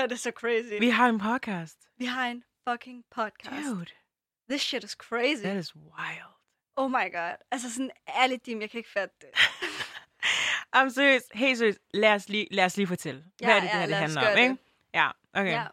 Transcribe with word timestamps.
her 0.00 0.06
det 0.06 0.14
er 0.14 0.18
så 0.18 0.30
crazy. 0.30 0.80
Vi 0.80 0.88
har 0.88 1.08
en 1.08 1.18
podcast. 1.18 1.78
Vi 1.98 2.04
har 2.04 2.26
en 2.26 2.44
fucking 2.68 3.04
podcast. 3.10 3.66
Dude, 3.66 3.86
This 4.50 4.62
shit 4.62 4.84
is 4.84 4.90
crazy. 4.92 5.42
that 5.42 5.56
is 5.56 5.76
wild. 5.76 6.32
Oh 6.76 6.90
my 6.90 7.12
god. 7.12 7.34
Altså 7.50 7.72
sådan 7.72 7.90
ærligt, 8.08 8.46
Dim, 8.46 8.60
jeg 8.60 8.70
kan 8.70 8.78
ikke 8.78 8.90
fatte 8.90 9.14
det. 9.20 9.28
I'm 10.76 10.88
seriøs. 10.90 11.22
Helt 11.34 11.58
seriøst. 11.58 11.78
Lad 11.94 12.14
os 12.14 12.28
lige, 12.28 12.48
lad 12.50 12.64
os 12.64 12.76
lige 12.76 12.86
fortælle. 12.86 13.24
Hvad 13.38 13.48
Ja, 13.48 13.56
er 13.56 13.60
det, 13.60 13.62
det 13.62 13.68
ja, 13.68 13.74
her 13.74 13.80
det 13.80 13.90
lad 13.90 13.98
os 13.98 14.02
handler 14.14 14.30
om, 14.30 14.36
det. 14.36 14.42
ikke? 14.42 14.56
Ja, 14.94 15.10
okay. 15.34 15.52
Ja. 15.52 15.66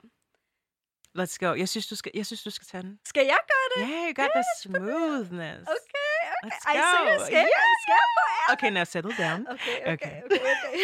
Let's 1.19 1.37
go. 1.39 1.53
Jeg 1.53 1.69
synes, 1.69 1.87
du 1.87 1.95
skal, 1.95 2.11
jeg 2.15 2.25
synes, 2.25 2.43
du 2.43 2.49
skal 2.49 2.67
tage 2.67 2.81
den. 2.83 2.99
Skal 3.05 3.25
jeg 3.25 3.39
gøre 3.51 3.67
det? 3.85 3.91
Yeah, 3.91 4.03
you 4.09 4.13
got 4.23 4.29
the 4.35 4.43
smoothness. 4.61 5.61
Okay. 5.69 5.84
Let's 6.43 6.65
go. 6.65 6.73
jeg? 6.73 7.17
Yes. 7.19 7.25
Skal 7.25 7.37
jeg 8.01 8.07
få 8.17 8.23
ære? 8.39 8.53
Okay, 8.53 8.69
now 8.69 8.83
settle 8.83 9.15
down. 9.25 9.47
Okay, 9.53 9.77
okay, 9.93 9.93
Okay. 9.93 10.21
okay, 10.25 10.39
okay, 10.49 10.79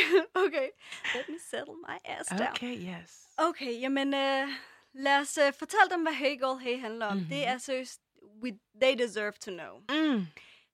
okay. 0.45 0.67
Let 1.15 1.29
me 1.29 1.37
settle 1.51 1.75
my 1.87 1.97
ass 2.05 2.27
down. 2.27 2.47
Okay, 2.55 2.75
yes. 2.91 3.11
Okay, 3.37 3.73
jamen 3.81 4.13
øh, 4.13 4.47
lad 4.93 5.17
os 5.19 5.37
øh, 5.37 5.53
fortælle 5.59 5.89
dem, 5.91 6.01
hvad 6.01 6.13
Hey 6.13 6.35
Girl 6.39 6.59
Hey 6.59 6.79
handler 6.79 7.05
om. 7.05 7.17
Mhm. 7.17 7.25
Det 7.29 7.47
er 7.47 7.57
seriøst, 7.57 8.01
we, 8.43 8.49
they 8.81 8.93
deserve 9.03 9.31
to 9.45 9.51
know. 9.51 9.73
Mm. 9.89 10.27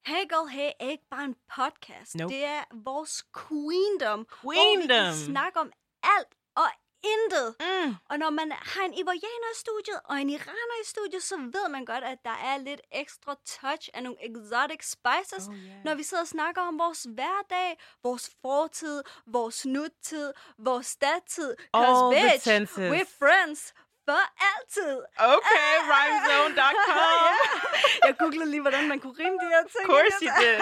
Hey 0.05 0.23
Girl 0.31 0.48
Hey 0.50 0.70
er 0.80 0.89
ikke 0.89 1.03
bare 1.11 1.23
en 1.23 1.36
podcast. 1.55 2.16
Nope. 2.16 2.33
Det 2.33 2.45
er 2.45 2.64
vores 2.73 3.23
queendom. 3.38 4.28
Hvor 4.42 4.52
vi 4.52 4.58
Queendom. 4.58 5.05
kan 5.05 5.14
snakke 5.14 5.59
om 5.59 5.72
alt 6.03 6.28
og 6.55 6.70
intet. 7.13 7.55
Mm. 7.59 7.95
Og 8.09 8.19
når 8.19 8.30
man 8.30 8.52
har 8.52 8.83
en 8.86 8.94
ivorianer 8.94 9.50
i 9.55 9.58
studiet 9.58 10.00
og 10.05 10.16
en 10.22 10.30
iraner 10.30 10.77
i 10.83 10.86
studiet, 10.86 11.23
så 11.23 11.36
ved 11.38 11.69
man 11.69 11.86
godt, 11.86 12.03
at 12.03 12.17
der 12.25 12.38
er 12.49 12.58
lidt 12.58 12.81
ekstra 12.91 13.36
touch 13.45 13.89
af 13.94 14.03
nogle 14.03 14.17
exotic 14.30 14.81
spices, 14.95 15.47
Oh, 15.47 15.55
yeah. 15.55 15.83
når 15.86 15.95
vi 15.95 16.03
sidder 16.03 16.23
og 16.23 16.27
snakker 16.27 16.61
om 16.61 16.80
vores 16.80 17.03
hverdag, 17.03 17.80
vores 18.03 18.30
fortid, 18.41 19.03
vores 19.27 19.66
nutid, 19.66 20.33
vores. 20.58 20.97
Cause 21.02 21.55
All 21.73 22.16
the 22.16 22.31
bitch, 22.31 22.44
tenses. 22.44 22.91
we're 22.94 23.09
friends 23.19 23.73
for 24.05 24.21
altid. 24.52 24.95
Okay, 25.17 25.73
rhymezone.com. 25.92 26.97
ja. 27.27 28.08
Jeg 28.08 28.16
googlede 28.19 28.49
lige, 28.52 28.61
hvordan 28.61 28.88
man 28.88 28.99
kunne 28.99 29.16
rime 29.19 29.38
de 29.38 29.47
her 29.53 29.64
ting. 29.64 29.89
Of 29.89 29.95
course 29.95 30.17
you 30.25 30.31
did. 30.42 30.58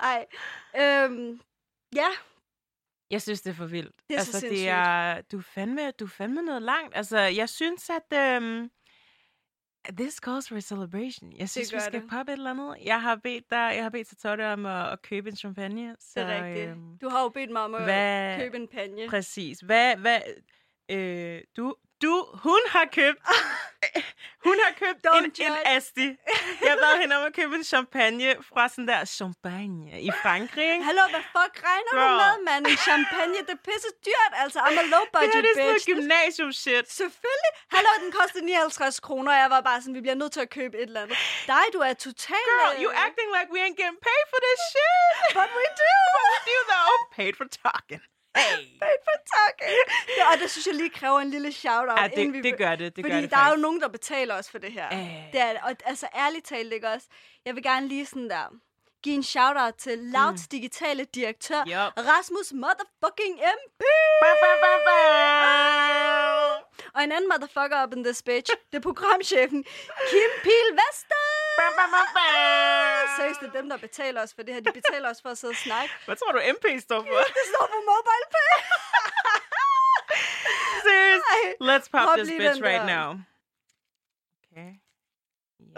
Ej, 0.00 0.26
øhm, 0.76 1.40
ja, 1.94 2.08
Jeg 3.12 3.22
synes, 3.22 3.40
det 3.42 3.50
er 3.50 3.54
for 3.54 3.66
vildt. 3.66 3.96
Det 4.08 4.16
er 4.16 4.20
så 4.20 4.20
altså, 4.20 4.32
det 4.32 4.40
sindssygt. 4.40 4.68
er, 4.68 5.20
du, 5.32 5.38
er 5.38 5.42
fandme, 5.42 5.90
du 5.90 6.04
er 6.04 6.08
fandme 6.08 6.42
noget 6.42 6.62
langt. 6.62 6.96
Altså, 6.96 7.18
jeg 7.18 7.48
synes, 7.48 7.90
at... 7.90 8.36
Um, 8.42 8.70
this 9.98 10.14
calls 10.14 10.48
for 10.48 10.56
a 10.56 10.60
celebration. 10.60 11.32
Jeg 11.38 11.48
synes, 11.50 11.72
vi 11.74 11.80
skal 11.80 12.00
det. 12.00 12.10
poppe 12.10 12.32
et 12.32 12.36
eller 12.36 12.50
andet. 12.50 12.76
Jeg 12.84 13.02
har 13.02 13.16
bedt 13.16 13.44
dig, 13.50 13.72
jeg 13.74 13.82
har 13.82 13.90
bedt 13.90 14.18
Totte 14.22 14.52
om 14.52 14.66
at, 14.66 14.92
at 14.92 15.02
købe 15.02 15.28
en 15.30 15.36
champagne. 15.36 15.96
Så, 16.00 16.20
det 16.20 16.28
er 16.30 16.44
rigtigt. 16.44 16.68
øhm, 16.70 16.98
Du 16.98 17.08
har 17.08 17.22
jo 17.22 17.28
bedt 17.28 17.50
mig 17.50 17.62
om 17.62 17.74
at 17.74 17.82
hvad- 17.82 18.36
købe 18.38 18.56
en 18.56 18.68
panje. 18.68 19.08
Præcis. 19.08 19.58
Hvad, 19.60 19.96
hvad, 19.96 20.20
øh, 20.88 21.40
du, 21.56 21.74
du, 22.02 22.14
hun 22.46 22.60
har 22.74 22.86
købt, 22.98 23.20
hun 24.46 24.56
har 24.64 24.72
købt 24.82 25.00
en, 25.06 25.24
en 25.24 25.32
judge. 25.40 25.66
Asti. 25.76 26.06
Jeg 26.68 26.74
bad 26.84 26.94
hende 27.02 27.12
om 27.18 27.22
at 27.30 27.34
købe 27.40 27.54
en 27.60 27.64
champagne 27.72 28.28
fra 28.50 28.62
sådan 28.72 28.88
der 28.88 29.04
champagne 29.18 30.00
i 30.08 30.10
Frankrig, 30.22 30.66
ikke? 30.74 30.84
Hallo, 30.90 31.02
hvad 31.14 31.24
fuck 31.36 31.54
regner 31.68 31.92
du 32.00 32.04
Girl. 32.06 32.20
med, 32.22 32.32
mand? 32.48 32.62
En 32.72 32.78
champagne, 32.88 33.38
det 33.48 33.54
er 33.58 33.62
pisse 33.68 33.90
dyrt, 34.08 34.32
altså. 34.42 34.58
I'm 34.66 34.78
a 34.84 34.86
low 34.94 35.04
Det 35.04 35.10
her 35.12 35.20
budget 35.20 35.40
det 35.44 35.50
er 35.50 35.54
sådan 35.54 35.64
noget 35.70 35.74
bitch. 35.74 35.90
gymnasium-shit. 35.90 36.86
Selvfølgelig. 37.02 37.52
Hallo, 37.74 37.90
den 38.04 38.10
kostede 38.18 38.44
59 38.44 39.00
kroner, 39.06 39.30
og 39.34 39.38
jeg 39.44 39.50
var 39.56 39.60
bare 39.68 39.78
sådan, 39.82 39.94
vi 39.98 40.00
bliver 40.06 40.18
nødt 40.22 40.32
til 40.36 40.42
at 40.46 40.50
købe 40.58 40.74
et 40.82 40.88
eller 40.90 41.02
andet. 41.04 41.16
Dig, 41.52 41.64
du 41.74 41.78
er 41.88 41.94
totalt... 42.08 42.48
Girl, 42.52 42.74
you 42.84 42.90
acting 43.06 43.28
like 43.36 43.48
we 43.54 43.58
ain't 43.66 43.76
getting 43.80 44.00
paid 44.08 44.24
for 44.32 44.40
this 44.46 44.60
shit. 44.72 45.02
But 45.38 45.48
we 45.58 45.64
do. 45.84 45.92
But 46.16 46.24
we 46.32 46.38
do 46.50 46.58
though. 46.72 46.94
Paid 47.18 47.32
for 47.40 47.46
talking. 47.64 48.02
Hey. 48.36 48.64
Paid 48.82 48.98
for 49.06 49.18
talking. 49.34 49.78
Ja, 50.18 50.32
og 50.32 50.38
det 50.40 50.50
synes 50.50 50.66
jeg 50.66 50.74
lige 50.74 50.90
kræver 50.90 51.18
en 51.20 51.30
lille 51.30 51.52
shout-out. 51.52 51.98
Ja, 52.00 52.04
inden 52.08 52.32
vi 52.32 52.36
det, 52.36 52.44
det 52.44 52.56
gør 52.58 52.74
det. 52.76 52.96
Det 52.96 53.04
Fordi 53.04 53.14
gør 53.14 53.20
det 53.20 53.30
der 53.30 53.36
er 53.36 53.40
jo 53.40 53.46
faktisk. 53.48 53.62
nogen, 53.62 53.80
der 53.80 53.88
betaler 53.88 54.34
os 54.34 54.50
for 54.50 54.58
det 54.58 54.72
her. 54.72 54.86
Øh. 54.92 55.32
Det 55.32 55.40
er, 55.40 55.54
og 55.62 55.76
altså 55.84 56.06
ærligt 56.16 56.46
talt, 56.46 56.72
ikke 56.72 56.88
også? 56.88 57.06
Jeg 57.44 57.54
vil 57.54 57.62
gerne 57.62 57.88
lige 57.88 58.06
sådan 58.06 58.30
der 58.30 58.44
give 59.04 59.14
en 59.14 59.22
shout-out 59.22 59.74
til 59.78 59.98
Louds 59.98 60.48
digitale 60.48 61.04
direktør, 61.04 61.60
Yup. 61.60 61.92
Rasmus 62.10 62.52
motherfucking 62.52 63.34
MP! 63.34 63.82
Bam, 64.22 64.36
bam, 64.42 64.58
bam, 64.64 64.80
bam. 64.86 66.62
Og 66.94 67.00
en 67.04 67.12
anden 67.12 67.28
motherfucker 67.32 67.82
up 67.84 67.92
in 67.96 68.04
this 68.04 68.22
bitch, 68.22 68.52
det 68.70 68.76
er 68.76 68.80
programchefen, 68.80 69.64
Kim 70.10 70.30
Pil 70.42 70.68
Vester! 70.80 71.21
Seriøst, 73.16 73.40
det 73.40 73.48
er 73.48 73.52
dem, 73.60 73.68
der 73.68 73.76
betaler 73.76 74.22
os 74.22 74.34
for 74.34 74.42
det 74.42 74.54
her. 74.54 74.60
De 74.60 74.72
betaler 74.72 75.10
os 75.10 75.22
for 75.22 75.28
at 75.28 75.38
sidde 75.38 75.52
og 75.52 75.56
snakke. 75.56 75.94
Hvad 76.06 76.16
tror 76.16 76.32
du 76.32 76.40
MP 76.54 76.66
står 76.80 77.00
for? 77.00 77.18
Det 77.38 77.44
står 77.52 77.66
på 77.74 77.78
mobile 77.92 78.26
pay! 78.34 78.54
Serious? 80.86 81.22
Ej, 81.34 81.54
Let's 81.70 81.88
pop 81.88 82.06
Pop 82.08 82.18
this 82.18 82.28
bitch 82.30 82.60
right 82.62 82.82
der. 82.82 82.96
now. 82.96 83.08
Okay. 84.52 84.72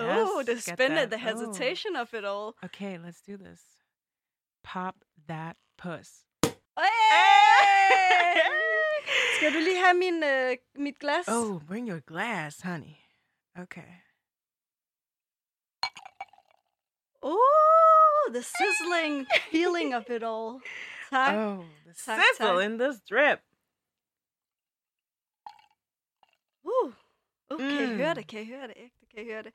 Yes, 0.00 0.28
oh, 0.34 0.40
er 0.40 0.44
got 0.44 0.62
spændende, 0.62 1.00
that. 1.00 1.10
the 1.10 1.18
hesitation 1.18 1.96
of 1.96 2.14
it 2.14 2.24
all. 2.24 2.48
Oh. 2.48 2.64
Okay, 2.64 2.98
let's 2.98 3.20
do 3.30 3.36
this. 3.36 3.60
Pop 4.64 4.94
that 5.28 5.56
puss. 5.78 6.08
Hey! 6.78 6.84
Skal 9.36 9.52
du 9.52 9.58
lige 9.58 9.80
have 9.84 9.94
min, 9.94 10.22
øh, 10.24 10.56
mit 10.74 10.98
glas? 10.98 11.28
Oh, 11.28 11.60
bring 11.68 11.88
your 11.90 12.00
glass, 12.00 12.60
honey. 12.62 12.96
Okay. 13.58 13.92
Ooh, 17.24 18.32
the 18.34 18.42
sizzling 18.42 19.26
feeling 19.52 19.94
of 19.94 20.04
it 20.10 20.22
all. 20.22 20.60
Tak. 21.10 21.34
Oh, 21.36 21.64
the 21.86 21.94
Tak, 22.06 22.20
sizzle 22.20 22.54
tak. 22.56 22.64
in 22.70 22.78
this 22.78 22.96
drip. 23.10 23.38
Uh. 26.64 26.92
Uh, 27.50 27.58
Kan 27.58 27.82
I 27.82 27.86
Mm. 27.86 27.96
høre 27.96 28.14
det? 28.14 28.26
Kan 28.28 28.40
I 28.42 28.46
høre 28.46 28.66
det? 28.68 28.74
Ægte, 28.76 29.06
kan 29.14 29.22
I 29.22 29.24
høre 29.24 29.42
det? 29.42 29.52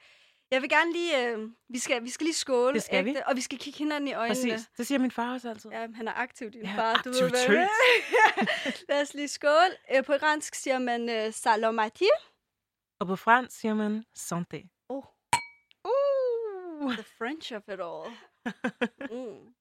Jeg 0.52 0.62
vil 0.62 0.70
gerne 0.70 0.92
lige... 0.92 1.28
Øh, 1.28 1.50
vi, 1.70 1.80
skal, 1.80 2.04
vi 2.04 2.10
skal 2.10 2.26
lige 2.26 2.34
skåle. 2.34 2.74
Det 2.74 2.84
skal 2.84 3.06
vi. 3.06 3.10
ægte, 3.10 3.28
Og 3.28 3.36
vi 3.36 3.42
skal 3.42 3.58
kigge 3.58 3.78
hinanden 3.80 4.08
i 4.08 4.14
øjnene. 4.14 4.36
Præcis. 4.54 4.70
Det 4.78 4.88
siger 4.88 5.00
min 5.00 5.12
far 5.12 5.34
også 5.34 5.50
altid. 5.50 5.70
Ja, 5.72 5.88
han 5.96 6.08
er 6.08 6.14
aktiv, 6.14 6.52
din 6.52 6.62
Ja, 6.66 6.76
far. 6.78 6.94
Du 6.96 7.10
ved, 7.10 7.30
hvad 7.30 7.40
aktivitet. 7.40 8.86
Lad 8.90 9.02
os 9.02 9.14
lige 9.14 9.28
skåle. 9.28 9.76
Øh, 9.96 10.04
På 10.04 10.14
iransk 10.14 10.56
siger 10.56 10.80
man 10.80 11.10
øh, 11.10 11.34
salomati. 11.34 12.06
Og 13.00 13.08
på 13.08 13.16
fransk 13.16 13.60
siger 13.60 13.74
man 13.74 14.06
santé. 14.18 14.79
Oh, 16.82 16.86
Uh. 16.90 16.96
the 16.96 17.04
French 17.20 17.52
of 17.52 17.64
it 17.74 17.80
all. 17.80 18.08
Mm. 19.12 19.54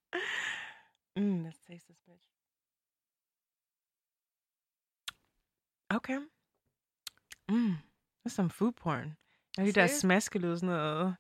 Mm, 1.19 1.45
let's 1.47 1.59
taste 1.69 1.87
this 1.89 2.01
bitch. 2.09 2.27
Okay. 5.91 6.19
Mm, 7.51 7.75
that's 8.25 8.35
some 8.35 8.51
food 8.51 8.73
porn. 8.73 9.17
Og 9.59 9.65
de 9.65 9.73
der 9.73 9.87
smaskelyd, 9.87 10.57
sådan 10.57 10.69
noget 10.69 11.17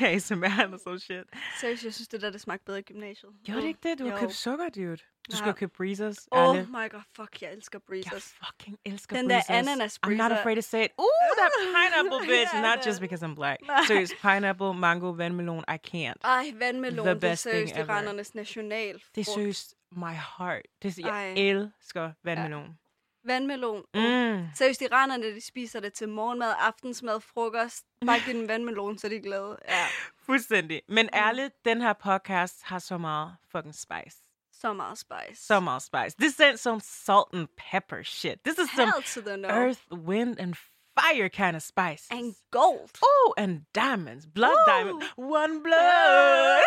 ASMR 0.00 0.72
og 0.72 0.80
sådan 0.80 0.98
shit. 0.98 1.24
Seriøst, 1.60 1.84
jeg 1.84 1.94
synes, 1.94 2.08
det 2.08 2.20
der, 2.22 2.30
det 2.30 2.40
smagte 2.40 2.64
bedre 2.64 2.78
i 2.78 2.82
gymnasiet. 2.82 3.32
Gjorde 3.44 3.60
det 3.62 3.68
ikke 3.68 3.88
det? 3.88 3.98
Du 3.98 4.06
har 4.08 4.20
købt 4.20 4.34
sukker, 4.34 4.68
dude. 4.68 4.96
Du 5.30 5.36
skal 5.36 5.48
Ja. 5.48 5.52
købe 5.52 5.72
breezers. 5.76 6.28
Oh 6.30 6.38
ærligt. 6.56 6.68
my 6.70 6.90
god, 6.90 7.00
fuck, 7.16 7.42
jeg 7.42 7.52
elsker 7.52 7.78
Jeg 7.78 7.82
breezers. 7.82 8.34
fucking 8.44 8.78
elsker 8.84 9.16
Den 9.16 9.30
der 9.30 9.42
breezers. 9.48 9.66
ananas 9.68 9.98
I'm 10.06 10.08
not 10.10 10.18
breezer. 10.18 10.38
afraid 10.38 10.56
to 10.56 10.62
say 10.62 10.84
it. 10.84 10.90
Ooh, 10.98 11.06
that 11.38 11.50
pineapple 11.74 12.28
bitch. 12.28 12.54
Ja, 12.54 12.60
Not 12.76 12.86
just 12.86 12.98
er- 12.98 13.00
because 13.00 13.26
I'm 13.26 13.34
black. 13.34 13.58
Seriøst, 13.86 14.12
pineapple, 14.22 14.74
mango, 14.74 15.10
vandmelon, 15.10 15.64
I 15.68 15.78
can't. 15.88 16.20
Ej, 16.24 16.52
vandmelon, 16.58 17.06
The 17.06 17.14
det 17.14 17.24
er 17.24 17.30
best 17.30 17.42
thing 17.42 17.54
seriøst 17.54 17.76
ever. 17.76 17.84
iranernes 17.94 18.34
national. 18.34 19.02
Det 19.14 19.20
er 19.20 19.24
seriøst 19.32 19.74
my 19.92 20.12
heart. 20.38 20.62
Det 20.82 20.98
er, 20.98 21.02
jeg 21.06 21.32
Ej. 21.32 21.42
elsker 21.50 22.12
vandmelon. 22.24 22.78
Vandmelon. 23.24 23.82
Mm. 23.94 24.00
Mm. 24.00 24.46
Seriøst, 24.54 24.82
iranerne, 24.82 25.34
de 25.34 25.40
spiser 25.40 25.80
det 25.80 25.92
til 25.92 26.08
morgenmad, 26.08 26.52
aftensmad, 26.58 27.20
frokost. 27.20 27.84
Bare 28.06 28.20
giv 28.26 28.34
den 28.34 28.48
vandmelon, 28.48 28.98
så 28.98 29.06
er 29.06 29.08
de 29.08 29.20
glade. 29.20 29.56
Ja, 29.68 29.84
Fuldstændig. 30.26 30.82
Men 30.88 31.08
ærligt, 31.14 31.64
den 31.64 31.80
her 31.80 31.92
podcast 31.92 32.62
har 32.62 32.78
så 32.78 32.98
meget 32.98 33.36
fucking 33.52 33.74
spice. 33.74 34.22
Så 34.60 34.72
meget 34.72 34.98
spice. 34.98 35.46
So 35.46 35.60
meget 35.60 35.82
spice. 35.82 36.16
This 36.20 36.40
ain't 36.40 36.60
some 36.60 36.80
salt 36.80 37.28
and 37.32 37.48
pepper 37.56 38.02
shit. 38.02 38.44
This 38.44 38.58
is 38.58 38.70
some 38.76 38.92
Hell 38.92 39.36
no. 39.38 39.48
earth, 39.48 39.80
wind, 39.90 40.40
and 40.40 40.54
fire 40.98 41.28
kind 41.28 41.56
of 41.56 41.62
spice. 41.62 42.06
And 42.10 42.34
gold. 42.50 42.90
Oh, 43.02 43.34
and 43.36 43.60
diamonds. 43.74 44.26
Blood 44.26 44.50
Ooh. 44.50 44.72
diamond. 44.72 45.02
One 45.16 45.62
blood. 45.62 46.62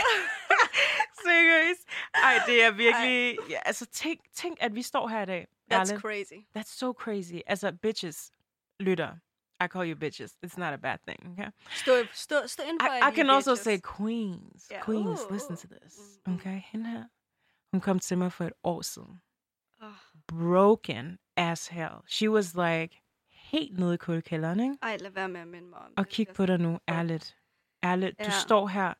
Seriøst. 1.24 1.86
Ej, 2.14 2.40
det 2.48 2.64
er 2.64 2.72
virkelig... 2.72 3.38
Ja, 3.50 3.60
altså, 3.66 3.86
tænk, 3.86 4.20
tænk, 4.34 4.58
at 4.60 4.76
vi 4.76 4.82
står 4.82 5.08
her 5.08 5.22
i 5.22 5.26
dag. 5.26 5.48
That's 5.72 5.98
crazy. 5.98 6.46
That's 6.58 6.72
so 6.78 6.94
crazy. 6.94 7.42
As 7.48 7.64
Altså, 7.64 7.72
bitches, 7.72 8.32
lytter. 8.80 9.12
I 9.62 9.68
call 9.68 9.84
you 9.84 9.96
bitches. 9.96 10.38
It's 10.42 10.58
not 10.58 10.74
a 10.74 10.78
bad 10.78 11.00
thing, 11.06 11.20
okay? 11.32 11.52
Stå, 11.70 12.06
stå, 12.14 12.48
stå 12.48 12.64
I, 12.64 13.10
I 13.10 13.12
can 13.12 13.30
also 13.30 13.56
say 13.56 13.78
queens. 13.78 14.68
Yeah. 14.72 14.82
Queens, 14.82 15.20
Ooh, 15.22 15.34
listen 15.34 15.58
to 15.58 15.68
this. 15.68 16.20
Okay, 16.28 16.64
hende 16.72 16.90
her. 16.90 17.04
Hun 17.72 17.82
kom 17.82 18.00
til 18.00 18.18
mig 18.18 18.32
for 18.34 18.46
et 18.46 18.54
år 18.64 18.82
siden. 18.82 19.22
Oh. 19.82 19.90
Broken 20.28 21.20
as 21.38 21.68
hell. 21.68 21.96
She 22.08 22.30
was 22.32 22.56
like, 22.56 23.02
helt 23.32 23.80
nede 23.80 23.94
i 23.94 23.98
kuldekælderen, 23.98 24.60
ikke? 24.60 24.78
Ej, 24.82 24.98
lad 24.98 25.12
være 25.12 25.30
med 25.30 25.42
at 25.42 25.48
minde 25.48 25.70
mig 25.70 25.80
om 25.80 25.94
Og 25.98 26.04
det. 26.06 26.14
kig 26.14 26.28
på 26.36 26.46
dig 26.46 26.58
nu, 26.58 26.80
ærligt. 26.90 27.38
Ærligt, 27.84 28.20
du 28.20 28.24
Ja. 28.24 28.30
står 28.30 28.68
her, 28.68 28.94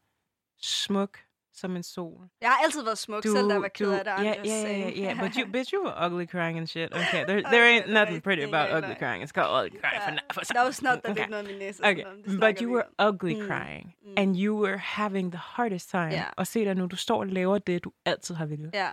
smuk, 0.58 1.20
som 1.60 1.76
en 1.76 1.84
sol. 1.84 2.28
Jeg 2.42 2.50
har 2.50 2.58
altid 2.64 2.84
været 2.84 2.98
smuk, 2.98 3.24
Du, 3.24 3.32
selv 3.36 3.48
da 3.50 3.54
jeg 3.54 3.62
var 3.62 3.68
ked 3.68 3.92
af 3.92 4.04
det. 4.06 4.14
Yeah, 4.20 4.38
just 4.38 4.50
yeah, 4.50 4.80
yeah, 4.80 4.98
yeah. 5.00 5.20
But 5.20 5.36
you, 5.36 5.52
bitch, 5.52 5.74
you 5.74 5.84
were 5.86 6.06
ugly 6.06 6.26
crying 6.28 6.58
and 6.60 6.68
shit. 6.68 6.90
Okay, 6.96 7.24
there, 7.26 7.38
Okay, 7.40 7.50
there 7.52 7.66
ain't 7.78 7.88
er 7.90 7.94
nothing 8.00 8.24
pretty 8.24 8.44
about 8.44 8.68
ugly 8.78 8.90
nej. 8.94 9.00
crying. 9.00 9.24
It's 9.24 9.32
called 9.38 9.52
ugly 9.66 9.80
crying 9.82 10.02
for, 10.06 10.12
Ja. 10.12 10.16
na- 10.18 10.34
for 10.34 10.42
Der 10.42 10.62
var 10.64 10.72
snart, 10.72 11.04
der 11.04 11.12
okay. 11.12 11.22
okay. 11.22 11.30
noget 11.32 11.46
min 11.48 11.58
næse. 11.58 11.84
Okay, 11.86 12.04
but 12.40 12.60
you 12.62 12.74
were 12.76 12.84
om. 12.98 13.08
ugly 13.16 13.34
Mm, 13.34 13.48
crying, 13.48 13.96
mm. 14.06 14.14
and 14.18 14.36
you 14.38 14.64
were 14.66 14.78
having 14.78 15.32
the 15.32 15.42
hardest 15.44 15.90
time. 15.90 16.10
Ja. 16.12 16.24
Og 16.38 16.48
se 16.48 16.66
dig 16.66 16.76
nu, 16.76 16.86
du 16.88 16.96
står 16.96 17.20
og 17.20 17.28
laver 17.28 17.58
det, 17.58 17.84
du 17.84 17.92
altid 18.06 18.36
har 18.36 18.46
ville. 18.46 18.70
Ja, 18.74 18.90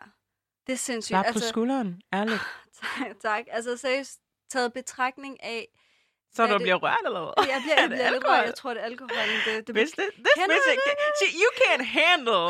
det 0.66 0.72
er 0.72 0.76
sindssygt. 0.76 1.14
Bare 1.14 1.32
på 1.32 1.38
skulderen, 1.38 2.00
ærligt. 2.14 2.40
tak, 2.98 3.06
tak. 3.22 3.44
Altså 3.52 3.76
seriøst, 3.76 4.20
taget 4.50 4.72
betragtning 4.72 5.42
af... 5.44 5.66
Så 6.36 6.42
Hvad 6.42 6.48
du 6.48 6.54
er 6.54 6.58
det? 6.58 6.64
bliver 6.66 6.80
rørt, 6.86 7.04
eller 7.08 7.22
hvad? 7.26 7.34
Jeg 7.52 7.58
bliver, 7.64 7.76
Er 7.80 7.80
jeg 7.82 7.90
det 7.90 7.96
bliver 7.98 8.10
lidt 8.16 8.24
rørt. 8.30 8.46
Jeg 8.50 8.56
tror, 8.60 8.70
det 8.74 8.80
er 8.84 8.88
alkoholen. 8.92 9.36
Det, 9.46 9.52
det 9.66 9.72
Bitch, 9.78 9.94
this, 10.00 10.10
this 10.28 10.36
bitch, 10.52 10.66
she, 11.18 11.26
you 11.42 11.48
can't 11.62 11.84
handle 12.00 12.42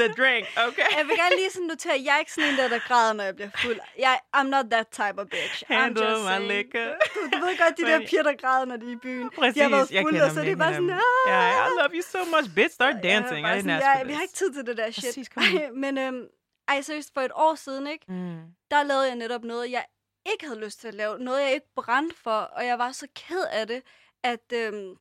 the 0.00 0.08
drink, 0.18 0.44
okay? 0.66 0.88
Jeg 0.98 1.04
vil 1.08 1.14
gerne 1.22 1.34
lige 1.40 1.50
sådan 1.56 1.68
notere, 1.74 1.96
jeg 2.06 2.14
er 2.16 2.20
ikke 2.24 2.34
sådan 2.36 2.50
en 2.52 2.56
der, 2.60 2.68
der 2.74 2.80
græder, 2.88 3.12
når 3.18 3.24
jeg 3.30 3.34
bliver 3.38 3.50
fuld. 3.64 3.78
Jeg, 4.06 4.14
I'm 4.36 4.48
not 4.56 4.64
that 4.74 4.86
type 5.00 5.16
of 5.22 5.26
bitch. 5.36 5.56
I'm 5.62 5.74
Handle 5.80 6.04
just 6.10 6.22
my 6.32 6.38
liquor. 6.54 6.88
Du, 7.14 7.20
du 7.32 7.36
ved 7.44 7.54
godt, 7.62 7.74
de 7.80 7.82
der 7.90 7.98
piger, 8.10 8.24
der 8.30 8.34
græder, 8.42 8.64
når 8.70 8.76
de 8.82 8.86
er 8.92 8.96
i 8.98 9.00
byen. 9.06 9.26
Præcis, 9.38 9.54
de 9.54 9.60
har 9.66 9.70
været 9.76 9.90
jeg 9.96 10.02
fulde, 10.04 10.22
og 10.26 10.30
så 10.34 10.38
er 10.40 10.44
de 10.44 10.52
jeg 10.54 10.58
bare 10.66 10.74
sådan, 10.78 10.90
ah! 10.90 11.30
Yeah, 11.32 11.66
I 11.66 11.68
love 11.80 11.92
you 11.98 12.04
so 12.14 12.20
much, 12.34 12.46
bitch. 12.58 12.74
Start 12.78 12.94
Jeg 12.94 13.02
dancing. 13.10 13.42
er 13.46 13.50
didn't 13.54 13.60
sådan, 13.66 13.70
ask 13.70 13.84
jeg, 13.86 14.02
Vi 14.06 14.12
har 14.12 14.22
ikke 14.26 14.34
tid 14.42 14.50
til 14.56 14.62
det 14.68 14.76
der 14.80 14.90
shit. 14.90 15.04
Præcis. 15.04 15.28
Men 15.84 15.98
øhm, 15.98 16.22
ej, 16.68 16.80
seriøst, 16.80 17.10
for 17.14 17.20
et 17.20 17.32
år 17.34 17.54
siden, 17.54 17.86
ikke? 17.86 18.04
Mm. 18.08 18.38
der 18.70 18.82
lavede 18.82 19.06
jeg 19.06 19.16
netop 19.16 19.44
noget, 19.44 19.70
jeg 19.70 19.84
ikke 20.32 20.46
havde 20.46 20.60
lyst 20.64 20.80
til 20.80 20.88
at 20.88 20.94
lave. 20.94 21.18
Noget, 21.18 21.42
jeg 21.42 21.52
ikke 21.52 21.72
brændte 21.74 22.16
for. 22.16 22.40
Og 22.40 22.66
jeg 22.66 22.78
var 22.78 22.92
så 22.92 23.06
ked 23.14 23.44
af 23.50 23.66
det, 23.66 23.82
at, 24.22 24.52
øhm, 24.54 24.94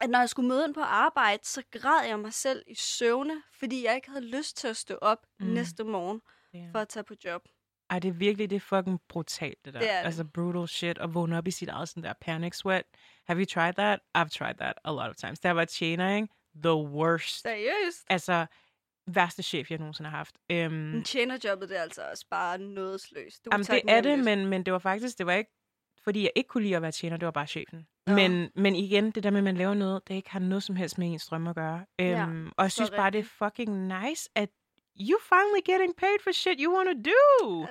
at 0.00 0.10
når 0.10 0.18
jeg 0.18 0.28
skulle 0.28 0.48
møde 0.48 0.64
ind 0.64 0.74
på 0.74 0.80
arbejde, 0.80 1.44
så 1.44 1.62
græd 1.70 2.06
jeg 2.06 2.18
mig 2.18 2.32
selv 2.34 2.62
i 2.66 2.74
søvne, 2.74 3.42
fordi 3.52 3.84
jeg 3.84 3.94
ikke 3.94 4.08
havde 4.10 4.24
lyst 4.26 4.56
til 4.56 4.68
at 4.68 4.76
stå 4.76 4.98
op 5.02 5.18
Mm. 5.40 5.46
næste 5.46 5.84
morgen 5.84 6.20
Yeah. 6.56 6.72
for 6.72 6.78
at 6.78 6.88
tage 6.88 7.04
på 7.04 7.14
job. 7.24 7.42
Ej, 7.90 7.98
det 7.98 8.08
er 8.08 8.12
virkelig, 8.12 8.50
det 8.50 8.56
er 8.56 8.60
fucking 8.60 9.00
brutalt, 9.08 9.64
det 9.64 9.74
der. 9.74 9.80
Det 9.80 9.88
det. 9.88 9.94
Altså 9.94 10.24
brutal 10.24 10.68
shit, 10.68 10.98
og 10.98 11.14
vågne 11.14 11.38
op 11.38 11.46
i 11.46 11.50
sit 11.50 11.68
eget 11.68 11.88
sådan 11.88 12.02
der 12.02 12.12
panic 12.20 12.54
sweat. 12.56 12.84
Have 13.26 13.38
you 13.38 13.46
tried 13.46 13.72
that? 13.74 14.00
I've 14.18 14.28
tried 14.28 14.54
that 14.54 14.74
a 14.84 14.90
lot 14.90 15.08
of 15.10 15.16
times. 15.16 15.38
Jeg 15.44 15.56
var 15.56 15.64
tjener, 15.64 16.16
ikke? 16.16 16.28
The 16.62 16.74
worst. 16.74 17.40
Seriøst? 17.42 18.04
Altså, 18.06 18.46
værste 19.06 19.42
chef, 19.42 19.70
jeg 19.70 19.78
nogensinde 19.78 20.10
har 20.10 20.16
haft. 20.16 20.36
Øhm, 20.50 20.72
Men 20.74 21.04
tjenerjobbet, 21.04 21.68
det 21.68 21.78
er 21.78 21.82
altså 21.82 22.02
også 22.10 22.26
bare 22.30 22.58
nådesløst. 22.58 23.44
Du 23.44 23.50
Jamen, 23.52 23.64
det 23.64 23.82
er 23.88 24.00
det, 24.00 24.18
men, 24.18 24.46
men 24.46 24.62
det 24.62 24.72
var 24.72 24.78
faktisk, 24.78 25.18
det 25.18 25.26
var 25.26 25.32
ikke, 25.32 25.50
fordi 26.04 26.22
jeg 26.22 26.30
ikke 26.36 26.48
kunne 26.48 26.62
lide 26.62 26.76
at 26.76 26.82
være 26.82 26.92
tjener, 26.92 27.16
det 27.16 27.26
var 27.26 27.32
bare 27.32 27.46
chefen. 27.46 27.86
Nå. 28.06 28.14
Men, 28.14 28.50
men 28.54 28.76
igen, 28.76 29.10
det 29.10 29.22
der 29.22 29.30
med, 29.30 29.38
at 29.38 29.44
man 29.44 29.56
laver 29.56 29.74
noget, 29.74 30.08
det 30.08 30.14
ikke 30.14 30.30
har 30.30 30.38
noget 30.38 30.62
som 30.62 30.76
helst 30.76 30.98
med 30.98 31.06
ens 31.12 31.26
drømme 31.26 31.50
at 31.50 31.56
gøre. 31.56 31.84
Ja, 31.98 32.26
Øhm, 32.26 32.52
og 32.56 32.62
jeg 32.62 32.72
synes 32.72 32.90
bare, 32.90 33.10
det 33.10 33.18
er 33.18 33.24
fucking 33.48 33.86
nice, 33.86 34.30
at 34.34 34.48
you 34.96 35.18
finally 35.18 35.60
getting 35.60 35.92
paid 35.92 36.20
for 36.20 36.32
shit 36.32 36.58
you 36.58 36.70
want 36.70 36.88
to 36.88 36.94
do. 36.94 37.66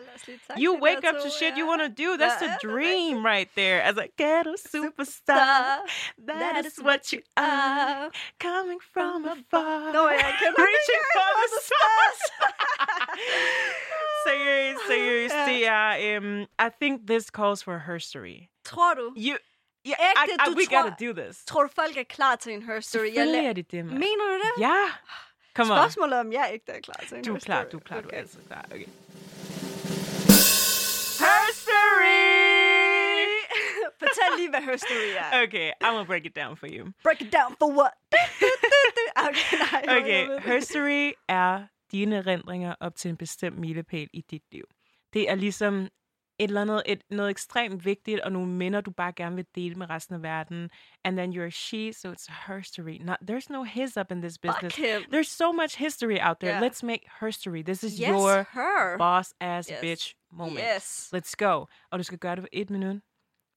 You 0.58 0.76
wake 0.80 1.04
up 1.06 1.22
to 1.22 1.30
shit 1.30 1.56
you 1.58 1.66
want 1.66 1.82
to 1.82 1.90
do. 1.90 2.18
That's 2.18 2.40
the 2.40 2.58
dream 2.62 3.26
right 3.26 3.50
there. 3.56 3.82
As 3.82 3.98
a 3.98 4.08
ghetto 4.18 4.54
superstar, 4.74 5.80
that 6.26 6.66
is 6.66 6.78
what 6.80 7.12
you 7.14 7.22
are. 7.38 8.12
Coming 8.40 8.80
from 8.94 9.26
afar. 9.26 9.94
Nå, 9.94 10.08
jeg 10.10 10.34
kender 10.40 10.62
Reaching 10.68 11.04
for 11.16 11.32
the 11.54 11.62
stars. 11.70 12.22
seriøst, 14.28 14.80
seriøst. 14.88 15.34
Ja. 15.34 15.46
Det 15.46 15.68
er, 15.68 16.18
um, 16.20 16.42
I 16.42 16.70
think 16.82 17.08
this 17.08 17.26
calls 17.32 17.64
for 17.64 17.78
herstory. 17.78 18.50
Tror 18.66 18.94
du? 18.94 19.14
You, 19.18 19.38
yeah, 19.88 19.98
Ægte, 20.00 20.34
I, 20.48 20.50
I, 20.52 20.56
we 20.56 20.66
tror- 20.66 20.82
gotta 20.84 21.06
do 21.06 21.14
this. 21.22 21.46
Tror 21.46 21.68
folk 21.76 21.98
er 21.98 22.04
klar 22.04 22.36
til 22.36 22.54
en 22.54 22.64
her 22.64 22.80
story? 22.80 23.04
Jeg 23.04 23.14
Selvfølgelig 23.16 23.46
er 23.50 23.54
det 23.54 23.72
det. 23.72 23.86
Mener 23.86 24.26
du 24.32 24.34
det? 24.46 24.52
Ja. 24.62 24.84
Come 25.56 25.74
on. 25.74 25.78
Spørgsmålet 25.80 26.20
om 26.20 26.32
jeg 26.34 26.50
ikke 26.54 26.66
er 26.68 26.80
klar 26.82 27.04
til 27.08 27.18
en 27.18 27.24
Du 27.24 27.36
er 27.36 27.40
klar, 27.40 27.62
story. 27.62 27.72
du 27.72 27.78
er 27.78 27.82
klar, 27.82 28.02
du 28.02 28.08
er 28.08 28.10
Okay. 28.10 28.18
altid 28.18 28.40
klar. 28.48 28.66
Okay. 28.72 28.86
Herstory! 32.04 33.28
Fortæl 34.00 34.38
lige, 34.38 34.50
hvad 34.50 34.62
her 34.62 34.78
story 34.78 35.10
er. 35.18 35.44
Okay, 35.44 35.72
I'm 35.84 35.88
gonna 35.92 36.04
break 36.04 36.26
it 36.26 36.36
down 36.36 36.58
for 36.58 36.68
you. 36.68 36.92
Break 37.04 37.22
it 37.22 37.34
down 37.34 37.56
for 37.60 37.68
what? 37.80 37.92
okay, 39.28 39.58
nej. 39.58 39.98
Okay, 39.98 40.40
herstory 40.40 41.12
er 41.28 41.64
dine 41.92 42.16
erindringer 42.16 42.76
op 42.80 42.96
til 42.96 43.10
en 43.10 43.18
bestemt 43.18 43.58
milepæl 43.60 44.10
i 44.14 44.22
dit 44.32 44.44
liv. 44.52 44.64
Det 45.14 45.30
er 45.30 45.36
ligesom 45.36 45.88
et 46.40 46.48
eller 46.48 46.62
andet, 46.62 46.84
et, 46.86 47.02
noget 47.10 47.30
ekstremt 47.30 47.86
vigtigt, 47.86 48.20
og 48.20 48.32
nogle 48.32 48.52
minder, 48.52 48.82
du 48.82 48.92
bare 48.92 49.14
gerne 49.14 49.36
vil 49.36 49.46
dele 49.56 49.76
med 49.76 49.90
resten 49.90 50.16
af 50.16 50.22
verden. 50.24 50.70
And 51.04 51.18
then 51.18 51.34
you're 51.34 51.50
she, 51.50 51.94
so 51.94 52.12
it's 52.12 52.28
a 52.30 52.52
herstory. 52.54 52.98
Not, 53.02 53.18
there's 53.32 53.50
no 53.50 53.64
his 53.64 53.98
up 53.98 54.12
in 54.12 54.22
this 54.22 54.38
business. 54.38 54.76
There's 55.14 55.30
so 55.30 55.52
much 55.52 55.78
history 55.78 56.18
out 56.22 56.38
there. 56.40 56.54
Yeah. 56.54 56.62
Let's 56.68 56.84
make 56.84 57.02
herstory. 57.22 57.64
This 57.64 57.84
is 57.84 58.00
Yes, 58.00 58.10
your 58.10 58.48
her. 58.52 58.98
boss 58.98 59.34
ass 59.42 59.70
Yes. 59.72 59.80
bitch 59.82 60.14
moment. 60.32 60.66
Yes. 60.76 61.12
Let's 61.16 61.34
go. 61.38 61.66
Og 61.92 62.00
du 62.00 62.04
skal 62.04 62.18
gøre 62.18 62.36
det 62.36 62.44
på 62.44 62.50
et 62.52 62.70
minut. 62.70 63.02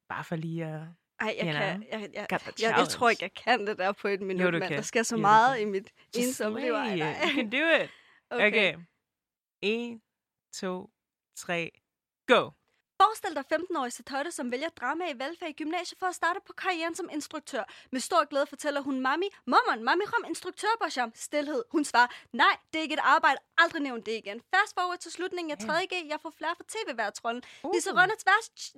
Bare 0.09 0.25
for 0.25 0.37
lige 0.37 0.65
at... 0.65 0.81
Ej, 1.21 1.35
jeg, 1.39 1.47
You 1.47 1.53
kan, 1.53 1.83
jeg, 1.93 2.09
jeg, 2.15 2.27
the 2.41 2.53
jeg, 2.63 2.75
jeg, 2.79 2.89
tror 2.89 3.09
ikke, 3.09 3.23
jeg 3.23 3.35
kan 3.35 3.67
det 3.67 3.79
der 3.79 3.93
på 3.93 4.09
et 4.09 4.21
minut, 4.21 4.55
Jo, 4.55 4.59
kan. 4.61 4.73
Der 4.73 4.83
skal 4.83 5.05
så 5.05 5.17
Jo, 5.17 5.21
meget 5.21 5.61
i 5.61 5.65
mit 5.65 5.91
ensomme 6.17 6.61
liv. 6.61 6.73
Ej, 6.73 6.97
nej. 6.97 7.21
You 7.25 7.35
can 7.35 7.51
do 7.51 7.85
it. 7.85 7.91
Okay. 8.31 8.77
En, 9.63 10.03
to, 10.53 10.91
tre, 11.37 11.71
go. 12.27 12.51
Forestil 13.03 13.35
dig 13.35 13.45
15-årig 13.53 13.93
Satoda, 13.93 14.31
som 14.31 14.53
vælger 14.53 14.69
drama 14.69 15.05
i 15.11 15.19
valgfag 15.19 15.49
i 15.49 15.53
gymnasiet 15.53 15.99
for 15.99 16.07
at 16.07 16.15
starte 16.15 16.41
på 16.47 16.53
karrieren 16.53 16.95
som 16.95 17.09
instruktør. 17.13 17.65
Med 17.93 18.01
stor 18.01 18.25
glæde 18.31 18.47
fortæller 18.47 18.81
hun 18.81 19.01
Mami, 19.01 19.29
Momon, 19.47 19.85
Mami 19.85 20.05
rom 20.13 20.25
instruktør 20.29 20.73
på 20.83 20.91
sham. 20.91 21.13
Stilhed. 21.15 21.63
Hun 21.71 21.85
svarer, 21.85 22.09
nej, 22.33 22.57
det 22.73 22.79
er 22.79 22.83
ikke 22.83 22.99
et 23.01 23.07
arbejde. 23.17 23.39
Aldrig 23.59 23.83
nævn 23.83 24.01
det 24.01 24.13
igen. 24.13 24.39
Fast 24.55 24.75
forward 24.79 24.99
til 24.99 25.13
slutningen 25.13 25.51
af 25.51 25.59
3.G. 25.65 25.93
Jeg 26.13 26.19
får 26.23 26.33
flere 26.39 26.55
for 26.57 26.65
tv-værtrollen. 26.75 27.43
Uh. 27.63 27.71
Lise 27.75 27.91
Rønnets 27.93 28.25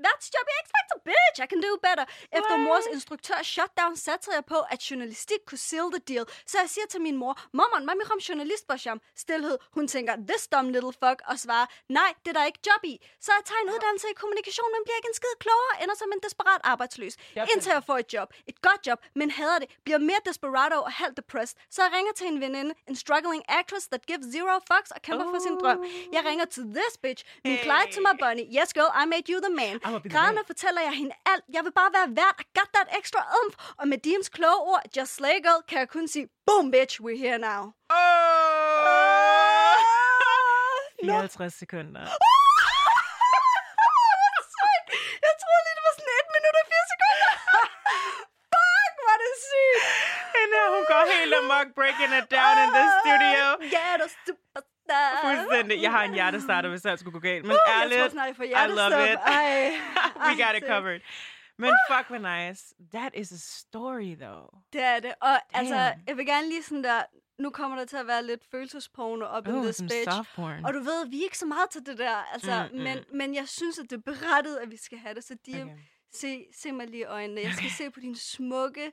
værtsjob 0.04 0.46
i 0.52 0.54
X-Factor, 0.64 0.98
bitch, 1.08 1.38
I 1.44 1.46
can 1.52 1.60
do 1.66 1.72
better. 1.86 2.04
Efter 2.38 2.56
mors 2.56 2.86
instruktør 2.92 3.42
shutdown 3.42 3.96
satte 3.96 4.30
jeg 4.34 4.44
på, 4.44 4.58
at 4.70 4.90
journalistik 4.90 5.40
kunne 5.46 5.58
seal 5.58 5.88
the 5.96 6.02
deal. 6.10 6.24
Så 6.46 6.58
jeg 6.62 6.70
siger 6.70 6.86
til 6.86 7.00
min 7.00 7.16
mor, 7.16 7.34
Momon, 7.52 7.86
Mami 7.86 8.02
rom 8.10 8.18
journalist 8.18 8.64
på 8.68 8.76
sham. 8.76 9.00
Stilhed. 9.16 9.56
Hun 9.76 9.88
tænker, 9.88 10.12
this 10.30 10.48
dumb 10.52 10.70
little 10.70 10.94
fuck, 11.02 11.18
og 11.30 11.38
svarer, 11.38 11.66
nej, 11.88 12.10
det 12.22 12.28
er 12.28 12.38
der 12.40 12.44
ikke 12.50 12.60
job 12.68 12.82
i. 12.84 12.94
Så 13.20 13.30
jeg 13.36 13.44
tager 13.44 13.62
en 13.64 13.70
uddannelse 13.74 14.07
i 14.14 14.16
kommunikation, 14.22 14.68
men 14.74 14.80
bliver 14.84 14.98
ikke 15.00 15.10
en 15.12 15.18
skid 15.20 15.34
klogere, 15.44 15.72
ender 15.82 15.96
som 16.02 16.08
en 16.14 16.20
desperat 16.26 16.60
arbejdsløs. 16.72 17.14
Job. 17.36 17.46
Indtil 17.52 17.70
jeg 17.76 17.84
får 17.90 17.98
et 18.04 18.10
job. 18.16 18.28
Et 18.50 18.58
godt 18.66 18.80
job, 18.88 18.98
men 19.20 19.28
hader 19.38 19.58
det. 19.62 19.68
Bliver 19.86 20.00
mere 20.10 20.20
desperado 20.28 20.78
og 20.88 20.92
halvt 21.00 21.16
depressed. 21.20 21.56
Så 21.74 21.78
jeg 21.84 21.90
ringer 21.96 22.12
til 22.18 22.26
en 22.32 22.38
veninde, 22.44 22.72
en 22.90 22.96
struggling 23.04 23.42
actress 23.60 23.84
that 23.92 24.02
gives 24.10 24.26
zero 24.34 24.54
fucks 24.70 24.90
og 24.96 25.00
kæmper 25.06 25.26
for 25.32 25.40
sin 25.46 25.56
drøm. 25.62 25.78
Jeg 26.16 26.22
ringer 26.28 26.46
til 26.54 26.64
this 26.78 26.94
bitch, 27.02 27.24
min 27.44 27.56
Hey. 27.58 27.64
Clyde 27.64 27.90
til 27.94 28.02
mig 28.06 28.14
bunny. 28.22 28.44
Yes 28.58 28.70
girl, 28.78 28.90
I 29.02 29.04
made 29.14 29.26
you 29.32 29.38
the 29.46 29.52
man. 29.62 29.74
Grædende 30.14 30.42
fortæller 30.50 30.82
jeg 30.88 30.94
hende 31.00 31.14
alt. 31.32 31.44
Jeg 31.56 31.62
vil 31.64 31.72
bare 31.80 31.90
være 31.98 32.08
værd. 32.20 32.34
I 32.42 32.44
got 32.58 32.68
that 32.76 32.88
extra 32.98 33.20
oomph. 33.36 33.56
Og 33.80 33.88
med 33.88 33.98
Deems 33.98 34.28
kloge 34.36 34.60
ord, 34.72 34.82
just 34.96 35.12
slay 35.18 35.36
girl, 35.46 35.62
kan 35.68 35.78
jeg 35.78 35.88
kun 35.88 36.08
sige, 36.08 36.26
boom 36.46 36.64
bitch, 36.74 36.94
we're 37.04 37.18
here 37.24 37.38
now. 37.50 37.62
Oh! 37.90 37.98
Nå. 41.08 41.12
54 41.12 41.54
sekunder. 41.62 42.00
Jeg 45.26 45.32
troede 45.42 45.62
lige, 45.66 45.76
det 45.78 45.84
var 45.88 45.94
sådan 45.98 46.14
1 46.22 46.26
minut 46.36 46.54
og 46.60 46.66
4 46.72 46.84
sekunder. 46.92 47.30
Fuck, 48.52 48.94
var 49.08 49.16
det 49.22 49.32
sygt. 49.48 49.82
Hende 50.36 50.54
her, 50.58 50.68
hun 50.76 50.84
går 50.98 51.06
helt 51.18 51.34
amok, 51.42 51.66
breaking 51.80 52.12
it 52.20 52.26
down 52.36 52.54
in 52.64 52.70
the 52.78 52.84
studio. 53.00 53.44
Ja, 53.76 53.88
der 54.00 54.08
superstar. 54.26 55.08
Fuldstændig. 55.26 55.82
Jeg 55.82 55.90
har 55.96 56.02
en 56.04 56.14
hjertestarter, 56.14 56.68
hvis 56.68 56.84
alt 56.86 57.00
skulle 57.00 57.12
gå 57.18 57.22
galt. 57.30 57.44
Men 57.44 57.50
Uh, 57.56 57.58
jeg 57.66 57.82
ærligt, 57.82 58.00
tror 58.00 58.08
snart, 58.08 58.26
jeg 58.28 58.36
får 58.36 58.44
I 58.44 58.68
love 58.80 59.12
it. 59.12 59.18
Ej. 59.26 59.70
we 60.26 60.32
got 60.44 60.52
it 60.58 60.64
covered. 60.72 61.00
Men 61.62 61.72
fuck, 61.90 62.06
hvor 62.08 62.18
nice. 62.32 62.62
That 62.94 63.12
is 63.14 63.32
a 63.32 63.40
story, 63.60 64.12
though. 64.24 64.46
Det 64.72 64.82
er 64.82 65.00
det. 65.00 65.14
Og 65.20 65.36
altså, 65.60 65.74
Damn. 65.74 66.00
jeg 66.08 66.16
vil 66.16 66.26
gerne 66.26 66.48
lige 66.48 66.62
sådan 66.62 66.84
der... 66.84 67.02
Nu 67.38 67.50
kommer 67.50 67.76
der 67.78 67.84
til 67.84 67.96
at 67.96 68.06
være 68.06 68.24
lidt 68.24 68.40
følelsesporno 68.50 69.24
op 69.24 69.46
in 69.48 69.54
Oh, 69.54 69.62
this 69.64 69.76
some 69.76 69.88
bitch. 69.88 70.12
soft 70.16 70.28
porn. 70.36 70.64
Og 70.64 70.74
du 70.74 70.78
ved, 70.78 71.08
vi 71.10 71.18
er 71.18 71.22
ikke 71.22 71.38
så 71.38 71.46
meget 71.46 71.70
til 71.70 71.86
det 71.86 71.98
der. 71.98 72.16
Altså, 72.32 72.68
Mm, 72.72 72.78
mm. 72.78 72.82
men, 72.84 72.98
men 73.14 73.34
jeg 73.34 73.48
synes, 73.48 73.78
at 73.78 73.86
det 73.90 73.96
er 73.96 74.00
berettet, 74.12 74.56
at 74.56 74.70
vi 74.70 74.76
skal 74.76 74.98
have 74.98 75.14
det. 75.14 75.24
Så 75.24 75.36
Diem, 75.46 75.68
Okay. 75.68 75.78
se, 76.12 76.44
se 76.62 76.72
mig 76.72 76.86
lige 76.86 77.00
i 77.00 77.04
øjnene. 77.04 77.40
Jeg 77.40 77.52
skal 77.54 77.70
se 77.70 77.90
på 77.90 78.00
dine 78.00 78.16
smukke, 78.18 78.92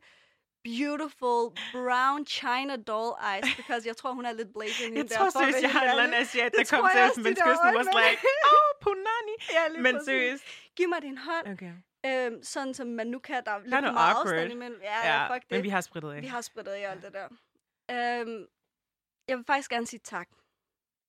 beautiful 0.71 1.41
brown 1.77 2.19
china 2.37 2.75
doll 2.91 3.11
eyes, 3.31 3.47
because 3.59 3.87
jeg 3.87 3.97
tror, 3.97 4.11
hun 4.13 4.25
er 4.25 4.31
lidt 4.41 4.51
blazing 4.57 4.85
hende 4.93 4.97
Jeg 5.01 5.09
der. 5.09 5.17
tror 5.17 5.29
for 5.31 5.39
at 5.39 5.45
seriøst, 5.53 5.61
jeg 5.61 5.71
har 5.71 5.83
en 5.83 5.89
eller 5.89 6.03
anden 6.03 6.21
asiat, 6.21 6.51
der 6.57 6.63
kom 6.73 6.89
til 6.93 7.01
os, 7.07 7.17
mens 7.25 7.39
kysten 7.47 7.71
was 7.79 7.87
like, 8.01 8.17
oh, 8.53 8.71
punani. 8.85 9.35
Ja, 9.57 9.63
Men 9.81 10.05
seriøst. 10.05 10.43
Giv 10.77 10.89
mig 10.89 11.01
din 11.01 11.17
hånd, 11.17 11.47
Okay. 11.53 11.73
øhm, 12.05 12.43
sådan 12.43 12.73
som 12.73 12.87
man 12.87 13.07
nu 13.07 13.19
kan. 13.19 13.43
Der 13.45 13.51
er 13.51 13.59
lidt 13.59 13.69
meget 13.69 13.85
awkward. 13.85 14.25
afstand 14.27 14.51
imellem. 14.51 14.79
Ja, 14.81 14.99
Ja, 15.13 15.33
fuck 15.33 15.43
det. 15.43 15.51
men 15.51 15.63
vi 15.63 15.69
har 15.69 15.81
spritet 15.81 16.11
af. 16.13 16.21
Vi 16.21 16.27
har 16.27 16.41
spredt 16.41 16.67
i 16.67 16.71
alt 16.71 17.03
det 17.03 17.13
der. 17.13 17.27
Øhm, 17.91 18.45
jeg 19.27 19.37
vil 19.37 19.45
faktisk 19.45 19.69
gerne 19.69 19.87
sige 19.87 19.99
tak. 20.03 20.27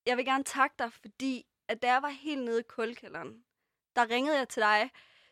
Jeg 0.07 0.17
vil 0.17 0.25
gerne 0.25 0.45
takke 0.45 0.75
dig, 0.79 0.93
fordi 0.93 1.47
at 1.69 1.83
da 1.83 1.93
jeg 1.93 2.03
var 2.03 2.09
helt 2.09 2.43
nede 2.45 2.61
i 2.61 2.63
kulkælderen, 2.69 3.45
der 3.97 4.11
ringede 4.11 4.39
jeg 4.39 4.49
til 4.49 4.63
dig, 4.63 4.91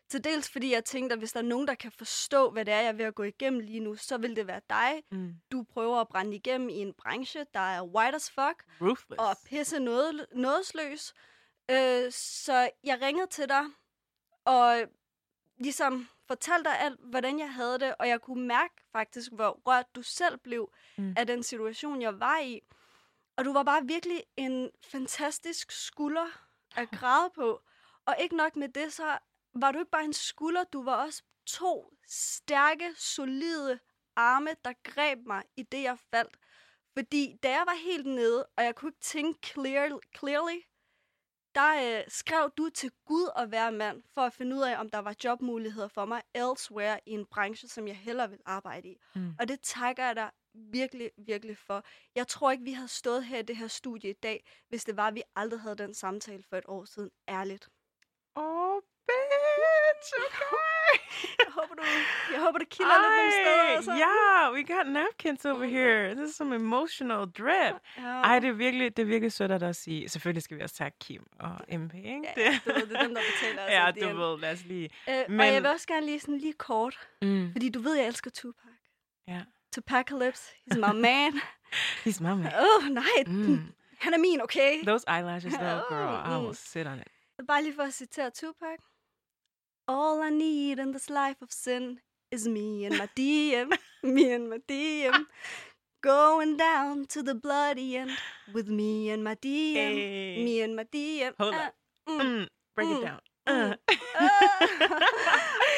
Til 0.09 0.23
dels 0.23 0.49
fordi 0.49 0.71
jeg 0.73 0.85
tænkte, 0.85 1.13
at 1.13 1.19
hvis 1.19 1.31
der 1.31 1.39
er 1.39 1.43
nogen, 1.43 1.67
der 1.67 1.75
kan 1.75 1.91
forstå, 1.91 2.51
hvad 2.51 2.65
det 2.65 2.73
er, 2.73 2.77
jeg 2.79 2.87
er 2.87 2.93
ved 2.93 3.05
at 3.05 3.15
gå 3.15 3.23
igennem 3.23 3.59
lige 3.59 3.79
nu, 3.79 3.95
så 3.95 4.17
vil 4.17 4.35
det 4.35 4.47
være 4.47 4.61
dig. 4.69 5.03
Mm. 5.11 5.33
Du 5.51 5.63
prøver 5.63 5.97
at 6.01 6.07
brænde 6.07 6.35
igennem 6.35 6.69
i 6.69 6.73
en 6.77 6.93
branche, 6.93 7.45
der 7.53 7.59
er 7.59 7.83
white 7.83 8.15
as 8.15 8.29
fuck, 8.31 8.63
Ruthless. 8.81 9.19
og 9.19 9.37
pisse 9.45 9.79
noget, 9.79 10.25
nådesløs. 10.35 11.13
Øh, 11.71 12.11
så 12.11 12.69
jeg 12.83 13.01
ringede 13.01 13.27
til 13.27 13.49
dig, 13.49 13.63
og 14.45 14.81
ligesom 15.57 16.07
fortalte 16.27 16.69
dig 16.69 16.79
alt, 16.79 16.99
hvordan 16.99 17.39
jeg 17.39 17.53
havde 17.53 17.79
det, 17.79 17.95
og 17.99 18.07
jeg 18.07 18.21
kunne 18.21 18.47
mærke 18.47 18.73
faktisk, 18.91 19.31
hvor 19.31 19.61
rørt 19.65 19.95
du 19.95 20.01
selv 20.01 20.37
blev 20.37 20.71
Mm. 20.97 21.13
af 21.17 21.27
den 21.27 21.43
situation, 21.43 22.01
jeg 22.01 22.19
var 22.19 22.39
i. 22.39 22.61
Og 23.37 23.45
du 23.45 23.53
var 23.53 23.63
bare 23.63 23.85
virkelig 23.85 24.23
en 24.37 24.69
fantastisk 24.91 25.71
skulder 25.71 26.25
at 26.75 26.89
græde 26.91 27.29
på. 27.35 27.61
Og 28.05 28.15
ikke 28.19 28.35
nok 28.35 28.55
med 28.55 28.69
det, 28.69 28.93
så 28.93 29.17
var 29.55 29.71
du 29.71 29.79
ikke 29.79 29.91
bare 29.91 30.05
en 30.05 30.13
skulder, 30.13 30.63
du 30.63 30.83
var 30.83 31.05
også 31.05 31.23
to 31.45 31.93
stærke, 32.07 32.93
solide 32.97 33.79
arme, 34.15 34.49
der 34.65 34.73
greb 34.83 35.19
mig 35.25 35.43
i 35.55 35.63
det, 35.63 35.83
jeg 35.83 35.99
faldt. 35.99 36.37
Fordi 36.97 37.35
da 37.43 37.49
jeg 37.49 37.63
var 37.65 37.83
helt 37.85 38.05
nede, 38.05 38.45
og 38.57 38.63
jeg 38.63 38.75
kunne 38.75 38.89
ikke 38.89 38.99
tænke 39.01 39.47
clear, 39.47 39.99
clearly, 40.17 40.61
der 41.55 41.99
øh, 41.99 42.03
skrev 42.07 42.51
du 42.57 42.69
til 42.69 42.91
Gud 43.05 43.29
at 43.37 43.51
være 43.51 43.71
mand, 43.71 44.03
for 44.13 44.21
at 44.21 44.33
finde 44.33 44.55
ud 44.55 44.61
af, 44.61 44.79
om 44.79 44.89
der 44.89 44.99
var 44.99 45.15
jobmuligheder 45.23 45.87
for 45.87 46.05
mig 46.05 46.21
elsewhere 46.33 46.99
i 47.05 47.11
en 47.11 47.25
branche, 47.25 47.67
som 47.67 47.87
jeg 47.87 47.97
hellere 47.97 48.29
vil 48.29 48.39
arbejde 48.45 48.87
i. 48.87 48.97
Mm. 49.15 49.35
Og 49.39 49.47
det 49.47 49.59
takker 49.61 50.05
jeg 50.05 50.15
dig 50.15 50.31
virkelig, 50.53 51.11
virkelig 51.17 51.57
for. 51.57 51.83
Jeg 52.15 52.27
tror 52.27 52.51
ikke, 52.51 52.63
vi 52.63 52.71
havde 52.71 52.87
stået 52.87 53.25
her 53.25 53.39
i 53.39 53.41
det 53.41 53.57
her 53.57 53.67
studie 53.67 54.09
i 54.09 54.13
dag, 54.13 54.45
hvis 54.69 54.85
det 54.85 54.97
var, 54.97 55.07
at 55.07 55.15
vi 55.15 55.23
aldrig 55.35 55.61
havde 55.61 55.75
den 55.75 55.93
samtale 55.93 56.43
for 56.43 56.57
et 56.57 56.65
år 56.67 56.85
siden. 56.85 57.11
Ærligt. 57.29 57.69
Oh, 58.35 58.81
bitch! 59.57 60.09
Okay. 60.25 60.99
Jeg 61.39 61.51
håber, 61.53 61.75
du, 61.75 61.83
jeg 62.33 62.41
håber, 62.41 62.59
det 62.59 62.69
kilder 62.69 62.95
lidt 63.01 63.11
nogle 63.17 63.31
steder. 63.31 63.75
Altså. 63.75 63.91
yeah, 63.91 64.53
we 64.53 64.63
got 64.75 64.87
napkins 64.93 65.45
over 65.45 65.65
here. 65.65 66.15
This 66.15 66.29
is 66.29 66.35
some 66.35 66.55
emotional 66.55 67.25
drip. 67.37 67.75
Ja. 67.97 68.01
Ej, 68.03 68.39
det 68.39 68.49
er 68.49 68.53
virkelig, 68.53 68.97
det 68.97 69.03
er 69.03 69.07
virkelig 69.07 69.31
sødt 69.31 69.51
at 69.51 69.61
dig 69.61 69.69
at 69.69 69.75
sige. 69.75 70.09
Selvfølgelig 70.09 70.43
skal 70.43 70.57
vi 70.57 70.63
også 70.63 70.75
takke 70.75 70.97
Kim 70.99 71.23
og 71.39 71.55
MP, 71.79 71.93
ikke? 71.95 72.33
Ja, 72.37 72.59
du 72.65 72.73
ved, 72.73 72.87
det 72.87 72.97
er 72.97 73.03
dem, 73.03 73.15
der 73.15 73.21
betaler 73.33 73.63
os 73.65 73.71
ja, 74.01 74.07
du 74.11 74.17
ved, 74.17 74.39
lad 74.39 74.51
os 74.53 74.63
lige. 74.65 74.89
Øh, 75.09 75.15
Men- 75.29 75.39
Og 75.39 75.45
jeg 75.53 75.61
vil 75.63 75.71
også 75.71 75.87
gerne 75.87 76.05
lige 76.05 76.19
sådan 76.19 76.37
lige 76.37 76.53
kort, 76.53 77.07
Mm. 77.21 77.49
fordi 77.51 77.69
du 77.69 77.79
ved, 77.81 77.95
jeg 77.95 78.07
elsker 78.07 78.31
Tupac. 78.31 78.71
Ja. 79.27 79.41
Tupacalypse, 79.75 80.53
he's 80.71 80.77
my 80.77 80.99
man. 81.07 81.33
He's 82.05 82.19
my 82.23 82.27
man. 82.43 82.53
Åh, 82.55 82.83
oh, 82.85 82.89
nej. 82.89 83.03
Mm. 83.27 83.73
Han 83.99 84.13
er 84.13 84.17
min, 84.17 84.41
okay? 84.41 84.85
Those 84.85 85.05
eyelashes, 85.07 85.53
though, 85.53 85.81
girl, 85.91 86.33
I 86.33 86.37
Mm. 86.39 86.45
will 86.45 86.55
sit 86.55 86.87
on 86.87 86.99
it. 86.99 87.07
Bare 87.47 87.63
lige 87.63 87.75
for 87.75 87.83
at 87.83 87.93
citere 87.93 88.29
Tupac. 88.29 88.79
All 89.87 90.21
I 90.21 90.29
need 90.29 90.79
in 90.79 90.91
this 90.91 91.09
life 91.09 91.41
of 91.41 91.51
sin 91.51 91.99
is 92.31 92.47
me 92.47 92.85
and 92.85 92.97
my 92.97 93.07
DM, 93.15 93.69
me 94.03 94.31
and 94.33 94.49
my 94.49 94.57
DM. 94.67 95.25
Going 96.01 96.57
down 96.57 97.05
to 97.07 97.23
the 97.23 97.35
bloody 97.35 97.97
end 97.97 98.11
with 98.53 98.67
me 98.67 99.09
and 99.09 99.23
my 99.23 99.35
DM, 99.35 99.75
Hey. 99.75 100.43
me 100.45 100.61
and 100.61 100.75
my 100.75 100.83
DM. 100.85 101.33
Hold 101.39 101.53
Ah, 101.55 101.67
up. 101.67 101.73
mm. 102.09 102.21
Mm. 102.21 102.47
Break 102.75 102.89
it 102.89 102.97
Mm. 102.97 103.05
down. 103.05 103.19
Mm. 103.47 103.71
Uh. 103.71 103.75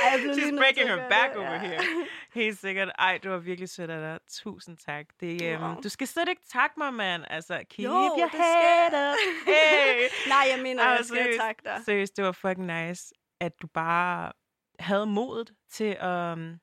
Ej, 0.03 0.17
lige 0.17 0.33
She's 0.37 0.51
breaking 0.57 0.87
her 0.87 1.09
back 1.09 1.29
det, 1.33 1.37
over 1.37 1.51
ja. 1.53 1.57
here. 1.59 1.81
Helt 2.39 2.59
sikkert. 2.59 2.89
Ej, 2.99 3.17
du 3.23 3.29
var 3.29 3.37
virkelig 3.37 3.69
sødt 3.69 3.89
af 3.91 3.99
dig. 3.99 4.19
Tusind 4.31 4.77
tak. 4.77 5.05
Det, 5.19 5.57
um, 5.57 5.63
Wow. 5.63 5.81
Du 5.81 5.89
skal 5.89 6.07
slet 6.07 6.29
ikke 6.29 6.41
takke 6.53 6.73
mig, 6.77 6.93
mand. 6.93 7.23
Altså, 7.29 7.63
keep 7.69 7.85
Jo, 7.85 7.91
your 7.91 8.29
head 8.37 9.11
up. 9.11 9.17
Hey. 9.45 10.07
Nej, 10.27 10.47
jeg 10.55 10.59
mener, 10.63 10.83
Ej, 10.83 10.89
jeg 10.89 11.05
skal 11.05 11.37
takke 11.39 11.61
dig. 11.65 11.81
Seriøst, 11.85 12.17
det 12.17 12.25
var 12.25 12.31
fucking 12.31 12.65
nice, 12.65 13.13
at 13.39 13.61
du 13.61 13.67
bare 13.67 14.31
havde 14.79 15.05
modet 15.05 15.53
til, 15.69 15.87
um, 16.05 16.59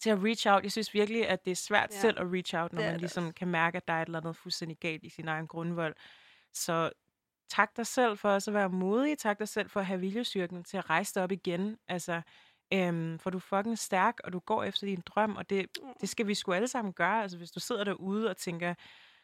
til 0.00 0.10
at 0.10 0.18
reach 0.24 0.46
out. 0.48 0.62
Jeg 0.62 0.72
synes 0.72 0.94
virkelig, 0.94 1.28
at 1.28 1.44
det 1.44 1.50
er 1.50 1.54
svært 1.56 1.90
Ja. 1.94 2.00
selv 2.00 2.18
at 2.20 2.26
reach 2.32 2.54
out, 2.54 2.72
når 2.72 2.82
man 2.82 2.98
ligesom 3.00 3.24
også. 3.24 3.34
kan 3.34 3.48
mærke, 3.48 3.76
at 3.76 3.88
der 3.88 3.94
er 3.94 4.02
et 4.02 4.06
eller 4.06 4.20
andet 4.20 4.36
fuldstændig 4.36 4.78
galt 4.78 5.04
i 5.04 5.08
sin 5.08 5.28
egen 5.28 5.46
grundvold. 5.46 5.94
Så 6.54 6.90
tak 7.50 7.76
dig 7.76 7.86
selv 7.86 8.18
for 8.18 8.30
også 8.30 8.50
at 8.50 8.54
være 8.54 8.68
modig. 8.68 9.18
Tak 9.18 9.38
dig 9.38 9.48
selv 9.48 9.70
for 9.70 9.80
at 9.80 9.86
have 9.86 10.00
viljestyrken 10.00 10.64
til 10.64 10.76
at 10.76 10.90
rejse 10.90 11.14
dig 11.14 11.22
op 11.22 11.32
igen. 11.32 11.78
Altså, 11.88 12.22
øhm, 12.72 13.18
for 13.18 13.30
du 13.30 13.36
er 13.38 13.40
fucking 13.40 13.78
stærk, 13.78 14.14
og 14.24 14.32
du 14.32 14.38
går 14.38 14.64
efter 14.64 14.86
din 14.86 15.00
drøm, 15.06 15.36
og 15.36 15.50
det, 15.50 15.66
Mm. 15.82 15.88
det 16.00 16.08
skal 16.08 16.26
vi 16.26 16.34
sgu 16.34 16.52
alle 16.52 16.68
sammen 16.68 16.92
gøre. 16.92 17.22
Altså, 17.22 17.38
hvis 17.38 17.50
du 17.50 17.60
sidder 17.60 17.84
derude 17.84 18.30
og 18.30 18.36
tænker, 18.36 18.74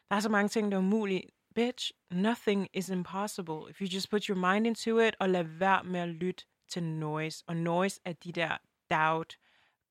der 0.09 0.15
er 0.15 0.19
så 0.19 0.29
mange 0.29 0.49
ting, 0.49 0.71
der 0.71 0.77
er 0.77 0.81
umulige. 0.81 1.23
Bitch, 1.55 1.91
nothing 2.11 2.67
is 2.73 2.89
impossible. 2.89 3.55
If 3.69 3.81
you 3.81 3.87
just 3.93 4.09
put 4.09 4.25
your 4.25 4.53
mind 4.53 4.67
into 4.67 4.99
it, 4.99 5.15
og 5.19 5.29
lad 5.29 5.43
være 5.43 5.83
med 5.83 5.99
at 5.99 6.09
lytte 6.09 6.45
til 6.67 6.83
noise. 6.83 7.43
Og 7.47 7.55
noise 7.55 8.01
er 8.05 8.13
de 8.13 8.31
der 8.31 8.57
doubt, 8.89 9.39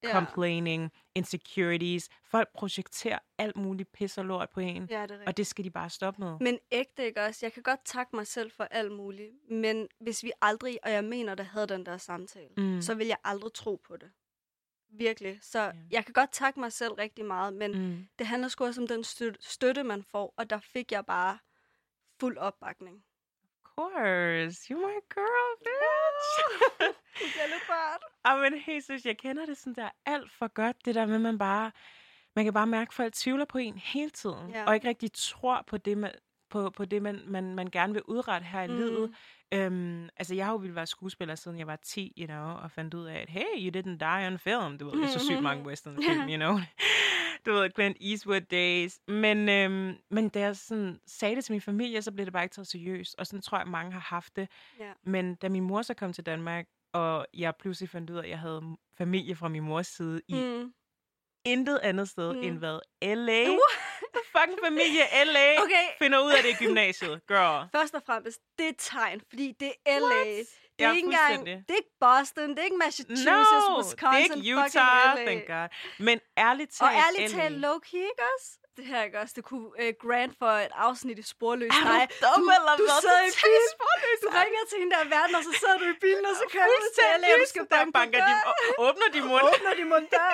Ja. 0.03 0.13
complaining, 0.13 0.93
insecurities. 1.15 2.09
Folk 2.25 2.49
projekterer 2.55 3.19
alt 3.39 3.57
muligt 3.57 3.93
pis 3.93 4.19
og 4.19 4.25
lort 4.25 4.51
på 4.51 4.61
en, 4.61 4.87
Ja, 4.91 5.07
det 5.07 5.21
og 5.27 5.37
det 5.37 5.47
skal 5.47 5.65
de 5.65 5.71
bare 5.71 5.91
stoppe 5.91 6.21
med. 6.21 6.37
Men 6.41 6.59
ægte, 6.73 7.07
ikke 7.07 7.23
også? 7.23 7.47
Jeg 7.47 7.53
kan 7.53 7.63
godt 7.63 7.81
takke 7.85 8.17
mig 8.17 8.27
selv 8.27 8.51
for 8.51 8.65
alt 8.65 8.93
muligt. 8.93 9.31
Men 9.51 9.89
hvis 10.01 10.23
vi 10.25 10.33
aldrig, 10.43 10.79
og 10.83 10.91
jeg 10.93 11.05
mener, 11.05 11.35
der 11.35 11.45
havde 11.45 11.67
den 11.67 11.87
der 11.87 11.97
samtale, 11.99 12.49
Mm. 12.57 12.83
så 12.83 12.95
vil 12.95 13.07
jeg 13.07 13.17
aldrig 13.25 13.53
tro 13.53 13.81
på 13.87 13.97
det. 13.97 14.11
Virkelig. 14.89 15.39
Så 15.43 15.61
Ja. 15.63 15.73
jeg 15.91 16.05
kan 16.05 16.13
godt 16.13 16.33
takke 16.33 16.61
mig 16.61 16.73
selv 16.73 16.93
rigtig 16.93 17.25
meget, 17.25 17.55
men 17.55 17.73
Mm. 17.79 18.07
det 18.19 18.27
handler 18.27 18.49
sgu 18.49 18.65
også 18.65 18.81
om 18.81 18.87
den 18.87 19.05
støtte, 19.41 19.83
man 19.85 20.03
får, 20.03 20.35
og 20.37 20.51
der 20.51 20.59
fik 20.61 20.93
jeg 20.93 21.07
bare 21.07 21.39
fuld 22.21 22.37
opbakning. 22.39 23.05
Course. 23.79 24.57
You're 24.71 24.79
my 24.87 25.01
girl, 25.15 25.51
bitch. 25.65 26.31
Det 27.19 27.29
bliver 27.33 27.47
lidt 27.47 27.65
rørt. 27.69 28.03
Ej, 28.25 28.51
men 28.51 28.59
helt 28.61 28.85
seriøst, 28.85 29.07
jeg 29.07 29.19
kender 29.19 29.47
det 29.47 29.57
sådan 29.57 29.75
der 29.75 29.89
alt 30.07 30.33
for 30.33 30.49
godt, 30.55 30.77
det 30.85 30.95
der 30.95 31.07
med, 31.07 31.19
man 31.19 31.39
bare, 31.39 31.71
man 32.37 32.45
kan 32.45 32.55
bare 32.55 32.67
mærke, 32.67 32.89
at 32.89 32.95
folk 32.95 33.13
tvivler 33.15 33.45
på 33.45 33.59
en 33.59 33.79
hele 33.79 34.11
tiden, 34.11 34.51
Ja. 34.51 34.65
og 34.65 34.75
ikke 34.75 34.89
rigtig 34.89 35.11
tror 35.15 35.65
på 35.67 35.77
det, 35.79 35.99
man, 35.99 36.11
på, 36.51 36.71
på 36.71 36.85
det 36.85 37.03
man, 37.03 37.21
man, 37.27 37.55
man 37.55 37.71
gerne 37.71 37.93
vil 37.93 38.03
udrette 38.03 38.47
her 38.47 38.63
i 38.63 38.67
Mm. 38.69 38.77
livet. 38.77 39.15
Øhm, 39.55 40.09
altså, 40.17 40.35
jeg 40.35 40.45
har 40.47 40.53
jo 40.53 40.57
ville 40.59 40.77
være 40.77 40.87
skuespiller, 40.87 41.35
siden 41.35 41.59
jeg 41.59 41.67
var 41.67 41.77
10, 41.77 42.13
you 42.19 42.27
know, 42.27 42.57
og 42.57 42.71
fandt 42.71 42.95
ud 42.95 43.05
af, 43.07 43.21
at 43.21 43.29
hey, 43.31 43.45
you 43.57 43.71
didn't 43.81 43.97
die 43.99 44.27
on 44.27 44.39
film. 44.39 44.79
Det 44.79 45.05
er 45.05 45.07
så 45.09 45.19
sygt 45.27 45.43
mange 45.43 45.65
western 45.69 45.97
film, 46.03 46.29
you 46.29 46.37
know. 46.37 46.59
Du 47.47 47.53
ved, 47.53 47.71
Clint 47.75 47.97
Eastwood 48.01 48.41
days. 48.41 48.99
Men, 49.09 49.49
øhm, 49.49 49.97
men 50.11 50.29
da 50.29 50.41
jeg 50.41 50.57
sådan 50.57 51.01
sagde 51.07 51.37
det 51.37 51.45
til 51.45 51.53
min 51.53 51.61
familie, 51.61 52.03
så 52.03 52.13
blev 52.13 52.25
det 52.27 52.33
bare 52.33 52.43
ikke 52.45 52.55
taget 52.55 52.69
seriøst. 52.69 53.15
Og 53.19 53.27
sådan 53.27 53.43
tror 53.43 53.59
jeg, 53.59 53.67
mange 53.69 53.93
har 53.93 54.01
haft 54.01 54.37
det. 54.37 54.49
Ja. 54.79 54.93
Men 55.03 55.35
da 55.35 55.49
min 55.49 55.63
mor 55.63 55.83
så 55.83 55.95
kom 55.95 56.13
til 56.13 56.27
Danmark, 56.27 56.67
og 56.93 57.27
jeg 57.35 57.55
pludselig 57.61 57.91
fandt 57.91 58.11
ud 58.11 58.17
af, 58.17 58.23
at 58.23 58.29
jeg 58.29 58.39
havde 58.39 58.63
familie 58.99 59.37
fra 59.37 59.49
min 59.49 59.63
mors 59.63 59.87
side 59.87 60.21
i 60.29 60.35
Mm. 60.35 60.73
intet 61.45 61.79
andet 61.83 62.09
sted 62.09 62.33
Mm. 62.35 62.43
end 62.43 62.59
hvad? 62.59 62.79
L.A. 63.03 63.45
Fucking 64.37 64.59
familie 64.65 65.03
L.A. 65.25 65.63
Okay. 65.63 65.87
finder 65.99 66.19
ud 66.25 66.31
af 66.31 66.43
det 66.43 66.51
i 66.61 66.65
gymnasiet. 66.65 67.27
Girl. 67.29 67.69
Først 67.73 67.95
og 67.95 68.03
fremmest, 68.07 68.41
det 68.59 68.65
er 68.65 68.69
et 68.69 68.75
tegn, 68.79 69.21
fordi 69.29 69.53
det 69.61 69.73
er 69.87 69.99
LA. 69.99 70.07
What? 70.07 70.47
Det 70.79 70.85
Ja, 70.85 70.93
ikke 70.93 71.07
engang, 71.07 71.47
det 71.47 71.73
er 71.77 71.81
ikke 71.83 71.97
Boston, 72.07 72.49
det 72.55 72.59
er 72.59 72.69
ikke 72.71 72.83
Massachusetts, 72.85 73.25
No, 73.25 73.79
Wisconsin, 73.79 74.11
det 74.13 74.21
er 74.21 74.37
ikke 74.39 74.55
Utah, 74.61 75.17
thank 75.29 75.43
God. 75.55 75.69
Men 76.09 76.17
ærligt 76.47 76.71
Og 76.85 76.89
talt, 76.91 77.03
ærligt 77.05 77.33
LA. 77.33 77.41
talt, 77.41 77.57
low-key, 77.67 78.05
ikke 78.13 78.25
også? 78.33 78.49
Det 78.77 78.85
her, 78.93 79.01
ikke 79.09 79.19
også? 79.23 79.35
Det 79.39 79.45
kunne 79.51 79.69
uh, 79.83 79.91
grant 80.05 80.33
for 80.41 80.53
et 80.67 80.75
afsnit 80.87 81.19
i 81.25 81.27
Sporløs. 81.35 81.71
Er 81.71 81.81
du 81.81 81.87
Nej, 81.97 82.07
dum 82.25 82.41
du, 82.41 82.45
eller 82.57 82.73
du 82.83 82.87
sidder 83.03 83.23
i 83.31 83.33
bilen, 83.45 83.69
Sporløs, 83.77 84.19
du 84.25 84.29
ringer 84.41 84.63
til 84.71 84.77
hende 84.81 84.93
der 84.95 85.03
i 85.09 85.11
verden, 85.17 85.35
og 85.39 85.43
så 85.49 85.53
sidder 85.61 85.79
du 85.83 85.87
i 85.95 85.99
bilen, 86.05 86.25
og 86.31 86.35
så 86.41 86.45
kører 86.55 86.69
du 86.75 86.89
til 86.97 87.05
LA, 87.21 87.29
og 87.35 87.39
du 87.45 87.49
skal 87.53 87.63
der 87.63 87.77
banke 87.77 87.93
banker 87.99 88.21
de, 88.29 88.35
og 88.49 88.55
åbner 88.87 89.09
de 89.15 89.21
mund. 89.31 89.45
Åbner 89.51 89.73
de 89.81 89.85
mund 89.93 90.07
dør. 90.15 90.31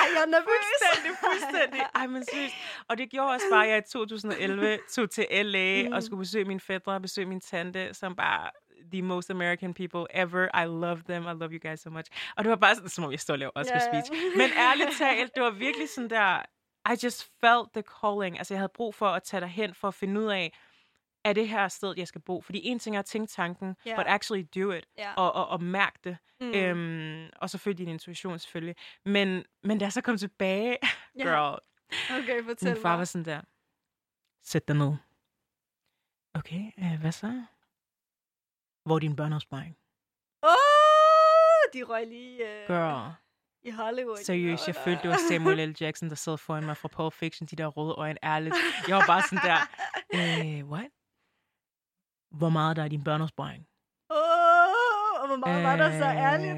Ej, 0.00 0.06
jeg 0.14 0.22
er 0.26 0.30
nervøs. 0.36 0.64
Fuldstændig, 0.64 1.12
fuldstændig. 1.26 1.80
Ej, 1.98 2.06
men 2.14 2.20
seriøst. 2.30 2.56
Og 2.88 2.94
det 2.98 3.06
gjorde 3.14 3.30
også 3.36 3.48
bare, 3.54 3.64
at 3.66 3.70
jeg 3.72 3.78
i 3.78 3.86
2011 3.92 4.78
tog 4.94 5.06
til 5.16 5.24
LA 5.52 5.70
mm. 5.82 5.92
og 5.94 5.98
skulle 6.06 6.20
besøge 6.26 6.46
mine 6.52 6.60
fædre 6.68 6.92
og 6.98 7.02
besøge 7.02 7.26
min 7.32 7.42
tante, 7.50 7.82
som 8.00 8.10
bare 8.16 8.44
the 8.92 9.02
most 9.02 9.30
American 9.30 9.74
people 9.74 10.06
ever. 10.10 10.48
I 10.62 10.64
love 10.66 11.02
them. 11.02 11.22
I 11.22 11.32
love 11.40 11.50
you 11.52 11.58
guys 11.70 11.80
so 11.80 11.90
much. 11.90 12.10
Og 12.36 12.44
det 12.44 12.50
var 12.50 12.56
bare 12.56 12.74
sådan, 12.74 12.88
som 12.88 13.04
om 13.04 13.10
jeg 13.10 13.20
står 13.20 13.34
og 13.34 13.38
laver 13.38 13.52
også 13.54 13.72
Ja, 13.74 13.80
yeah. 13.94 14.04
speech. 14.04 14.22
Men 14.36 14.50
ærligt 14.56 14.90
talt, 14.98 15.34
det 15.34 15.42
var 15.42 15.50
virkelig 15.50 15.88
sådan 15.88 16.10
der, 16.10 16.42
I 16.92 16.96
just 17.04 17.30
felt 17.40 17.72
the 17.74 17.82
calling. 18.00 18.38
Altså, 18.38 18.54
jeg 18.54 18.58
havde 18.60 18.72
brug 18.74 18.94
for 18.94 19.06
at 19.08 19.22
tage 19.22 19.40
derhen 19.40 19.74
for 19.74 19.88
at 19.88 19.94
finde 19.94 20.20
ud 20.20 20.26
af, 20.26 20.52
er 21.24 21.32
det 21.32 21.48
her 21.48 21.68
sted, 21.68 21.94
jeg 21.96 22.08
skal 22.08 22.20
bo? 22.20 22.40
Fordi 22.40 22.60
en 22.66 22.78
ting 22.78 22.96
er 22.96 23.00
at 23.00 23.06
tænke 23.06 23.30
tanken, 23.32 23.76
yeah. 23.88 23.98
but 23.98 24.06
actually 24.08 24.44
do 24.56 24.70
it. 24.72 24.86
Ja. 24.98 25.12
Og, 25.14 25.32
og, 25.32 25.48
og 25.48 25.62
mærke 25.62 25.98
det. 26.04 26.16
Mm. 26.40 26.52
Øhm, 26.54 27.30
og 27.36 27.50
selvfølgelig 27.50 27.86
din 27.86 27.92
intuition, 27.92 28.38
selvfølgelig. 28.38 28.76
Men, 29.04 29.44
men 29.62 29.78
da 29.78 29.84
jeg 29.84 29.92
så 29.92 30.00
kom 30.00 30.16
tilbage, 30.16 30.76
Ja. 31.18 31.22
girl, 31.24 31.58
Okay, 32.22 32.44
fortæl 32.44 32.68
min 32.72 32.82
far 32.82 32.90
var 32.90 32.96
mig. 32.96 33.08
sådan 33.08 33.24
der, 33.24 33.40
sæt 34.42 34.68
dig 34.68 34.76
ned. 34.76 34.92
Okay, 36.34 36.62
øh, 36.78 37.00
hvad 37.00 37.12
så? 37.12 37.42
Hvor 38.88 38.94
er 38.94 38.98
din 38.98 39.16
børneopsparing? 39.16 39.76
Åh, 40.42 40.48
oh, 40.50 41.62
de 41.74 41.82
røg 41.82 42.06
lige 42.06 42.42
uh, 42.44 42.66
Girl, 42.66 43.12
i 43.62 43.70
Hollywood. 43.70 44.16
seriøst, 44.16 44.66
jeg 44.66 44.76
følte, 44.84 45.02
det 45.02 45.10
var 45.10 45.20
Samuel 45.30 45.68
L. 45.68 45.74
Jackson, 45.80 46.08
der 46.08 46.14
sad 46.14 46.38
foran 46.38 46.64
mig 46.64 46.76
fra 46.76 46.88
Pulp 46.88 47.12
Fiction, 47.12 47.46
de 47.46 47.56
der 47.56 47.66
røde 47.66 47.94
øjne, 47.94 48.18
ærligt. 48.24 48.54
Jeg 48.88 48.96
var 48.96 49.06
bare 49.06 49.22
sådan 49.22 49.44
der, 49.50 49.58
øh, 50.14 50.70
what? 50.72 50.90
Hvor 52.38 52.48
meget 52.48 52.76
der 52.76 52.82
er 52.84 52.88
din 52.88 53.04
børneopsparing? 53.04 53.62
Åh, 54.10 55.22
og 55.22 55.26
hvor 55.26 55.36
meget 55.36 55.58
Øh, 55.58 55.64
var 55.64 55.76
der 55.76 55.90
så 56.02 56.08
ærligt. 56.30 56.56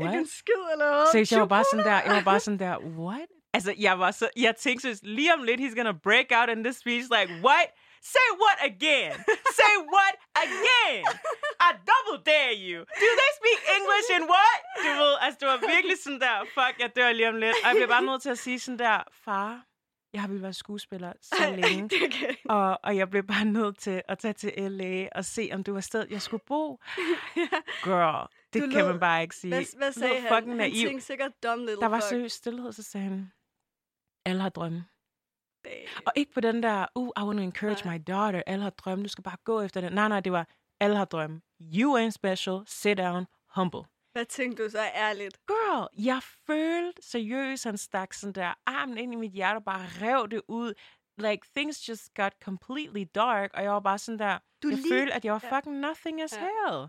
What? 0.00 0.10
Ikke 0.12 0.18
en 0.18 0.26
skid 0.26 0.62
eller 0.72 0.90
noget. 0.90 1.08
Seriøst, 1.12 1.32
jeg 1.32 1.40
var 1.40 1.46
bare 1.56 1.64
sådan 1.70 1.86
der, 1.86 2.00
jeg 2.06 2.14
var 2.16 2.22
bare 2.32 2.40
sådan 2.40 2.58
der, 2.58 2.78
what? 2.78 3.28
Altså, 3.54 3.74
jeg 3.78 3.98
var 3.98 4.10
så, 4.10 4.30
jeg 4.36 4.56
tænkte 4.56 4.82
seriøst, 4.82 5.02
lige 5.04 5.34
om 5.34 5.42
lidt, 5.42 5.60
he's 5.60 5.76
gonna 5.76 5.92
break 5.92 6.26
out 6.38 6.48
in 6.56 6.64
this 6.64 6.76
speech, 6.76 7.08
like, 7.16 7.32
what? 7.46 7.68
Say 8.02 8.28
what 8.42 8.58
again? 8.70 9.12
Say 9.60 9.74
what 9.94 10.14
again? 10.44 11.04
I 11.68 11.70
double 11.90 12.16
dare 12.32 12.54
you. 12.68 12.78
Do 13.02 13.08
they 13.20 13.30
speak 13.40 13.60
English 13.78 14.08
in 14.16 14.22
what? 14.34 14.58
Du 14.84 14.90
ved, 15.02 15.14
altså, 15.20 15.36
det 15.40 15.48
var 15.48 15.58
virkelig 15.74 15.96
sådan 16.02 16.20
der, 16.20 16.36
fuck, 16.54 16.74
jeg 16.80 16.96
dør 16.96 17.12
lige 17.12 17.28
om 17.28 17.36
lidt. 17.36 17.56
Og 17.62 17.68
jeg 17.68 17.74
bliver 17.74 17.86
bare 17.96 18.02
nødt 18.04 18.22
til 18.22 18.30
at 18.30 18.38
sige 18.38 18.60
sådan 18.60 18.78
der, 18.78 19.02
far, 19.24 19.64
jeg 20.12 20.20
har 20.20 20.28
ville 20.28 20.42
være 20.42 20.52
skuespiller 20.52 21.12
så 21.22 21.56
længe. 21.56 21.90
Og, 22.48 22.78
og 22.82 22.96
jeg 22.96 23.10
blev 23.10 23.22
bare 23.26 23.44
nødt 23.44 23.78
til 23.78 24.02
at 24.08 24.18
tage 24.18 24.32
til 24.34 24.52
L.A. 24.72 25.08
og 25.18 25.24
se, 25.24 25.50
om 25.52 25.64
det 25.64 25.74
var 25.74 25.80
sted, 25.80 26.06
jeg 26.10 26.22
skulle 26.22 26.42
bo. 26.46 26.80
Girl, 27.84 28.28
det 28.52 28.62
Du 28.62 28.66
kan 28.66 28.78
lød- 28.78 28.88
man 28.90 29.00
bare 29.00 29.22
ikke 29.22 29.36
sige. 29.36 29.54
Hvad, 29.54 29.76
hvad 29.78 29.92
sagde 29.92 30.20
han? 30.20 30.34
fucking 30.36 30.56
naiv. 30.56 31.00
sikkert 31.00 31.32
dumb 31.42 31.60
little 31.66 31.80
Der 31.80 31.88
var 31.88 32.00
fuck. 32.00 32.08
seriøst 32.08 32.36
stillhed, 32.36 32.72
så 32.72 32.82
sagde 32.82 33.04
han, 33.06 33.32
alle 34.26 34.42
har 34.42 34.48
drømme. 34.48 34.84
Damn. 35.64 36.06
Og 36.06 36.12
ikke 36.16 36.32
på 36.32 36.40
den 36.40 36.62
der, 36.62 36.86
uh, 36.94 37.08
I 37.16 37.20
want 37.22 37.38
to 37.38 37.42
encourage 37.42 37.84
Nej. 37.84 37.98
my 37.98 38.02
daughter, 38.06 38.42
alle 38.46 38.62
har 38.62 38.70
drømme, 38.70 39.04
du 39.04 39.08
skal 39.08 39.24
bare 39.24 39.36
gå 39.44 39.60
efter 39.60 39.80
det. 39.80 39.92
Nej, 39.92 40.08
nej, 40.08 40.20
det 40.20 40.32
var, 40.32 40.46
alle 40.80 40.96
har 40.96 41.04
drømme. 41.04 41.40
You 41.60 41.98
ain't 41.98 42.10
special, 42.10 42.60
sit 42.66 42.98
down, 42.98 43.26
humble. 43.54 43.80
Hvad 44.12 44.24
tænkte 44.24 44.64
du 44.64 44.70
så 44.70 44.82
ærligt? 44.94 45.38
Girl, 45.46 45.88
jeg 46.06 46.22
følte 46.46 47.02
seriøst, 47.02 47.64
han 47.64 47.76
stak 47.78 48.12
sådan 48.12 48.32
der 48.32 48.54
armen 48.66 48.98
ind 48.98 49.12
i 49.12 49.16
mit 49.16 49.32
hjerte 49.32 49.56
og 49.58 49.64
bare 49.64 49.86
rev 50.00 50.28
det 50.30 50.42
ud. 50.48 50.74
Like, 51.18 51.46
things 51.56 51.88
just 51.88 52.14
got 52.14 52.32
completely 52.44 53.04
dark, 53.14 53.50
og 53.54 53.62
jeg 53.62 53.72
var 53.72 53.80
bare 53.80 53.98
sådan 53.98 54.18
der, 54.18 54.38
Du 54.62 54.68
jeg 54.68 54.78
lige- 54.78 54.92
følte, 54.92 55.12
at 55.14 55.24
jeg 55.24 55.32
var 55.32 55.38
fucking 55.54 55.76
nothing 55.78 56.22
as 56.22 56.32
Ja. 56.32 56.40
hell. 56.40 56.88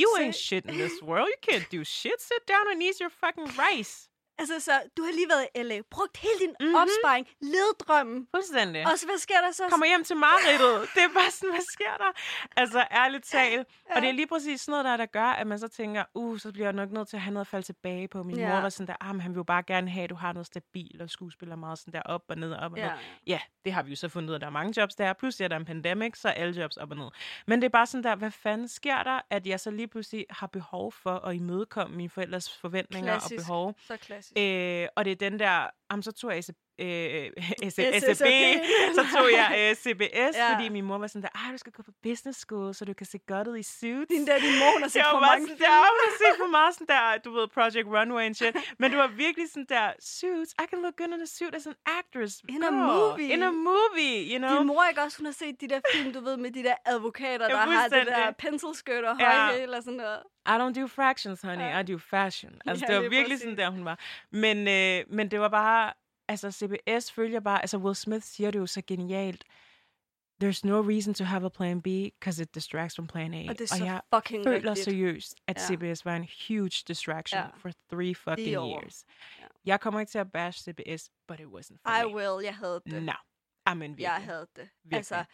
You 0.00 0.08
ain't 0.18 0.32
shit 0.46 0.64
in 0.66 0.74
this 0.74 1.02
world. 1.02 1.28
You 1.32 1.40
can't 1.50 1.76
do 1.78 1.84
shit. 1.84 2.18
Sit 2.20 2.42
down 2.48 2.66
and 2.72 2.82
eat 2.82 2.96
your 3.00 3.10
fucking 3.24 3.48
rice. 3.64 4.08
Altså, 4.42 4.60
så 4.60 4.72
du 4.96 5.02
har 5.06 5.12
lige 5.12 5.28
været 5.34 5.46
i 5.54 5.62
LA, 5.62 5.78
brugt 5.90 6.16
hele 6.16 6.38
din 6.40 6.48
Mhm. 6.50 6.56
mm-hmm. 6.60 6.82
opsparing, 6.82 7.24
levet 7.40 7.74
drømmen. 7.84 8.28
Fuldstændig. 8.34 8.86
Og 8.86 8.98
så, 8.98 9.06
hvad 9.06 9.18
sker 9.18 9.40
der 9.46 9.52
så? 9.52 9.62
kommer 9.70 9.86
hjem 9.86 10.04
til 10.04 10.16
mareridtet. 10.16 10.88
Det 10.94 11.02
er 11.02 11.12
bare 11.14 11.30
sådan, 11.30 11.50
hvad 11.50 11.66
sker 11.76 11.94
der? 11.98 12.10
Altså, 12.56 12.80
ærligt 13.02 13.24
talt. 13.24 13.68
Ja. 13.88 13.94
Og 13.96 14.02
det 14.02 14.08
er 14.08 14.12
lige 14.12 14.26
præcis 14.26 14.60
sådan 14.60 14.72
noget, 14.72 14.84
der, 14.84 14.96
der 14.96 15.06
gør, 15.06 15.24
at 15.40 15.46
man 15.46 15.58
så 15.58 15.68
tænker, 15.68 16.04
uh, 16.14 16.38
så 16.38 16.52
bliver 16.52 16.66
jeg 16.66 16.72
nok 16.72 16.90
nødt 16.90 17.08
til 17.08 17.16
at 17.16 17.20
have 17.22 17.32
noget 17.34 17.44
at 17.46 17.50
falde 17.50 17.66
tilbage 17.66 18.08
på. 18.08 18.22
Min 18.22 18.36
Ja. 18.38 18.48
mor 18.48 18.60
var 18.60 18.68
sådan 18.68 18.86
der, 18.86 18.94
ah, 19.00 19.14
men 19.14 19.20
han 19.20 19.30
vil 19.30 19.36
jo 19.36 19.42
bare 19.44 19.62
gerne 19.62 19.90
have, 19.90 20.04
at 20.04 20.10
du 20.10 20.14
har 20.14 20.32
noget 20.32 20.46
stabilt, 20.46 21.02
og 21.02 21.10
skuespiller 21.10 21.56
meget 21.56 21.78
sådan 21.78 21.92
der 21.92 22.02
op 22.02 22.22
og 22.28 22.36
ned, 22.36 22.52
op 22.54 22.72
og 22.72 22.78
ned. 22.78 22.90
Ja. 23.26 23.40
Ja, 23.64 23.68
det 23.70 23.72
har 23.72 23.82
vi 23.82 23.90
jo 23.90 23.96
så 23.96 24.08
fundet 24.08 24.28
ud 24.28 24.34
af, 24.34 24.40
der 24.40 24.46
er 24.46 24.50
mange 24.50 24.80
jobs 24.80 24.94
der. 24.94 25.12
Pludselig 25.12 25.44
er 25.44 25.48
der 25.48 25.56
en 25.56 25.64
pandemic, 25.64 26.18
så 26.18 26.28
er 26.28 26.32
alle 26.32 26.60
jobs 26.60 26.76
op 26.76 26.90
og 26.90 26.96
ned. 26.96 27.08
Men 27.46 27.60
det 27.62 27.66
er 27.66 27.70
bare 27.70 27.86
sådan 27.86 28.04
der, 28.04 28.14
hvad 28.14 28.30
fanden 28.30 28.68
sker 28.68 29.02
der, 29.02 29.20
at 29.30 29.46
jeg 29.46 29.60
så 29.60 29.70
lige 29.70 29.88
pludselig 29.88 30.26
har 30.30 30.46
behov 30.46 30.92
for 30.92 31.10
at 31.10 31.34
imødekomme 31.34 31.96
mine 31.96 32.10
forældres 32.10 32.58
forventninger 32.58 33.12
Klassisk. 33.12 33.32
og 33.32 33.44
behov. 33.44 33.74
Så 33.86 33.96
klassisk. 33.96 34.38
Øh, 34.38 34.88
og 34.96 35.04
det 35.04 35.10
er 35.10 35.16
den 35.16 35.38
der, 35.38 35.66
jamen, 35.92 36.02
så 36.02 36.12
tog 36.12 36.30
jeg 36.34 36.44
SAP, 36.44 36.56
øh. 36.78 37.30
SAP, 37.76 37.84
så 38.98 39.04
tog 39.16 39.26
jeg 39.40 39.48
øh, 39.58 39.70
CBS, 39.82 40.34
Ja. 40.36 40.54
fordi 40.54 40.68
min 40.68 40.84
mor 40.84 40.98
var 40.98 41.06
sådan 41.06 41.22
der, 41.22 41.52
du 41.52 41.58
skal 41.58 41.72
gå 41.72 41.82
på 41.82 41.92
business 42.02 42.38
school, 42.40 42.74
så 42.74 42.84
du 42.84 42.92
kan 42.94 43.06
se 43.06 43.18
godt 43.32 43.48
ud 43.48 43.56
i 43.56 43.62
suits. 43.62 44.08
Din 44.14 44.26
der, 44.26 44.38
din 44.46 44.54
mor, 44.62 44.72
har 44.80 44.88
set 44.88 44.96
jeg 45.00 45.06
for 45.10 45.20
mange 45.20 45.46
film. 45.48 45.58
har 45.60 46.16
set 46.22 46.34
for 46.42 46.50
meget 46.58 46.74
sådan 46.74 46.86
der, 46.86 47.18
du 47.24 47.30
ved, 47.36 47.48
Project 47.48 47.86
Runway 47.96 48.22
and 48.28 48.34
shit. 48.34 48.56
Men 48.78 48.90
det 48.90 48.98
var 48.98 49.06
virkelig 49.06 49.46
sådan 49.50 49.66
der, 49.68 49.86
suits, 50.00 50.52
I 50.62 50.64
can 50.70 50.78
look 50.84 50.96
good 50.96 51.08
in 51.16 51.22
a 51.22 51.30
suit 51.36 51.54
as 51.54 51.66
an 51.66 51.74
actress. 52.00 52.34
In 52.48 52.62
a 52.64 52.70
movie. 52.70 53.28
In 53.34 53.42
a 53.42 53.50
movie, 53.50 54.16
you 54.32 54.38
know? 54.38 54.58
Din 54.58 54.66
mor 54.66 54.84
ikke 54.90 55.00
også, 55.02 55.18
hun 55.18 55.26
har 55.26 55.32
set 55.32 55.60
de 55.60 55.68
der 55.68 55.80
film, 55.94 56.12
du 56.12 56.20
ved, 56.20 56.36
med 56.36 56.50
de 56.50 56.62
der 56.62 56.74
advokater, 56.86 57.48
der 57.48 57.56
har 57.56 57.88
det 57.88 58.06
der 58.06 58.30
pencil 58.38 58.68
skirt 58.74 59.04
og 59.04 59.16
høje 59.20 59.76
og 59.76 59.82
sådan 59.82 59.96
noget. 60.04 60.18
I 60.46 60.50
don't 60.58 60.80
do 60.80 60.86
fractions, 60.86 61.42
honey. 61.42 61.64
Ja. 61.64 61.78
I 61.80 61.82
do 61.82 61.98
fashion. 61.98 62.52
Altså, 62.66 62.84
Ja, 62.88 62.92
det 62.94 62.96
var 62.96 63.08
lige 63.08 63.10
virkelig 63.18 63.38
sådan 63.38 63.56
der, 63.56 63.70
hun 63.70 63.84
var. 63.84 63.98
Men, 64.30 64.68
øh, 64.68 65.14
men 65.14 65.30
det 65.30 65.40
var 65.40 65.48
bare... 65.48 65.92
Altså, 66.28 66.50
CBS 66.50 67.12
følger 67.12 67.40
bare... 67.40 67.60
Altså, 67.60 67.78
Will 67.78 67.96
Smith 67.96 68.24
siger 68.24 68.50
det 68.50 68.58
jo 68.58 68.66
så 68.66 68.82
genialt. 68.86 69.44
There's 70.44 70.60
no 70.64 70.80
reason 70.80 71.14
to 71.14 71.24
have 71.24 71.44
a 71.46 71.48
plan 71.48 71.82
B, 71.82 71.84
because 71.86 72.42
it 72.42 72.54
distracts 72.54 72.96
from 72.96 73.06
plan 73.06 73.34
A. 73.34 73.46
Og 73.48 73.58
det 73.58 73.60
er 73.70 73.74
så 73.76 73.84
jeg 73.84 74.00
fucking 74.14 74.44
føler 74.44 74.70
rigtigt. 74.70 74.84
seriøst, 74.84 75.34
at 75.46 75.56
Ja. 75.70 75.92
CBS 75.92 76.04
var 76.04 76.16
en 76.16 76.28
huge 76.48 76.84
distraction 76.88 77.40
Ja. 77.40 77.46
for 77.56 77.70
three 77.92 78.14
fucking 78.14 78.58
over. 78.58 78.80
years. 78.82 79.04
Ja. 79.40 79.44
Jeg 79.64 79.80
kommer 79.80 80.00
ikke 80.00 80.10
til 80.10 80.18
at 80.18 80.32
bash 80.32 80.62
CBS, 80.62 81.10
but 81.28 81.40
it 81.40 81.46
wasn't 81.46 81.76
for 81.82 82.02
I 82.02 82.04
me. 82.04 82.14
will, 82.14 82.44
jeg 82.44 82.56
havde 82.56 82.80
det. 82.86 83.02
No. 83.02 83.12
Amen, 83.66 83.90
virkelig. 83.90 84.02
Jeg 84.04 84.14
havde 84.24 84.46
det. 84.56 84.68
Virkelig. 84.84 84.96
Altså, 84.96 85.24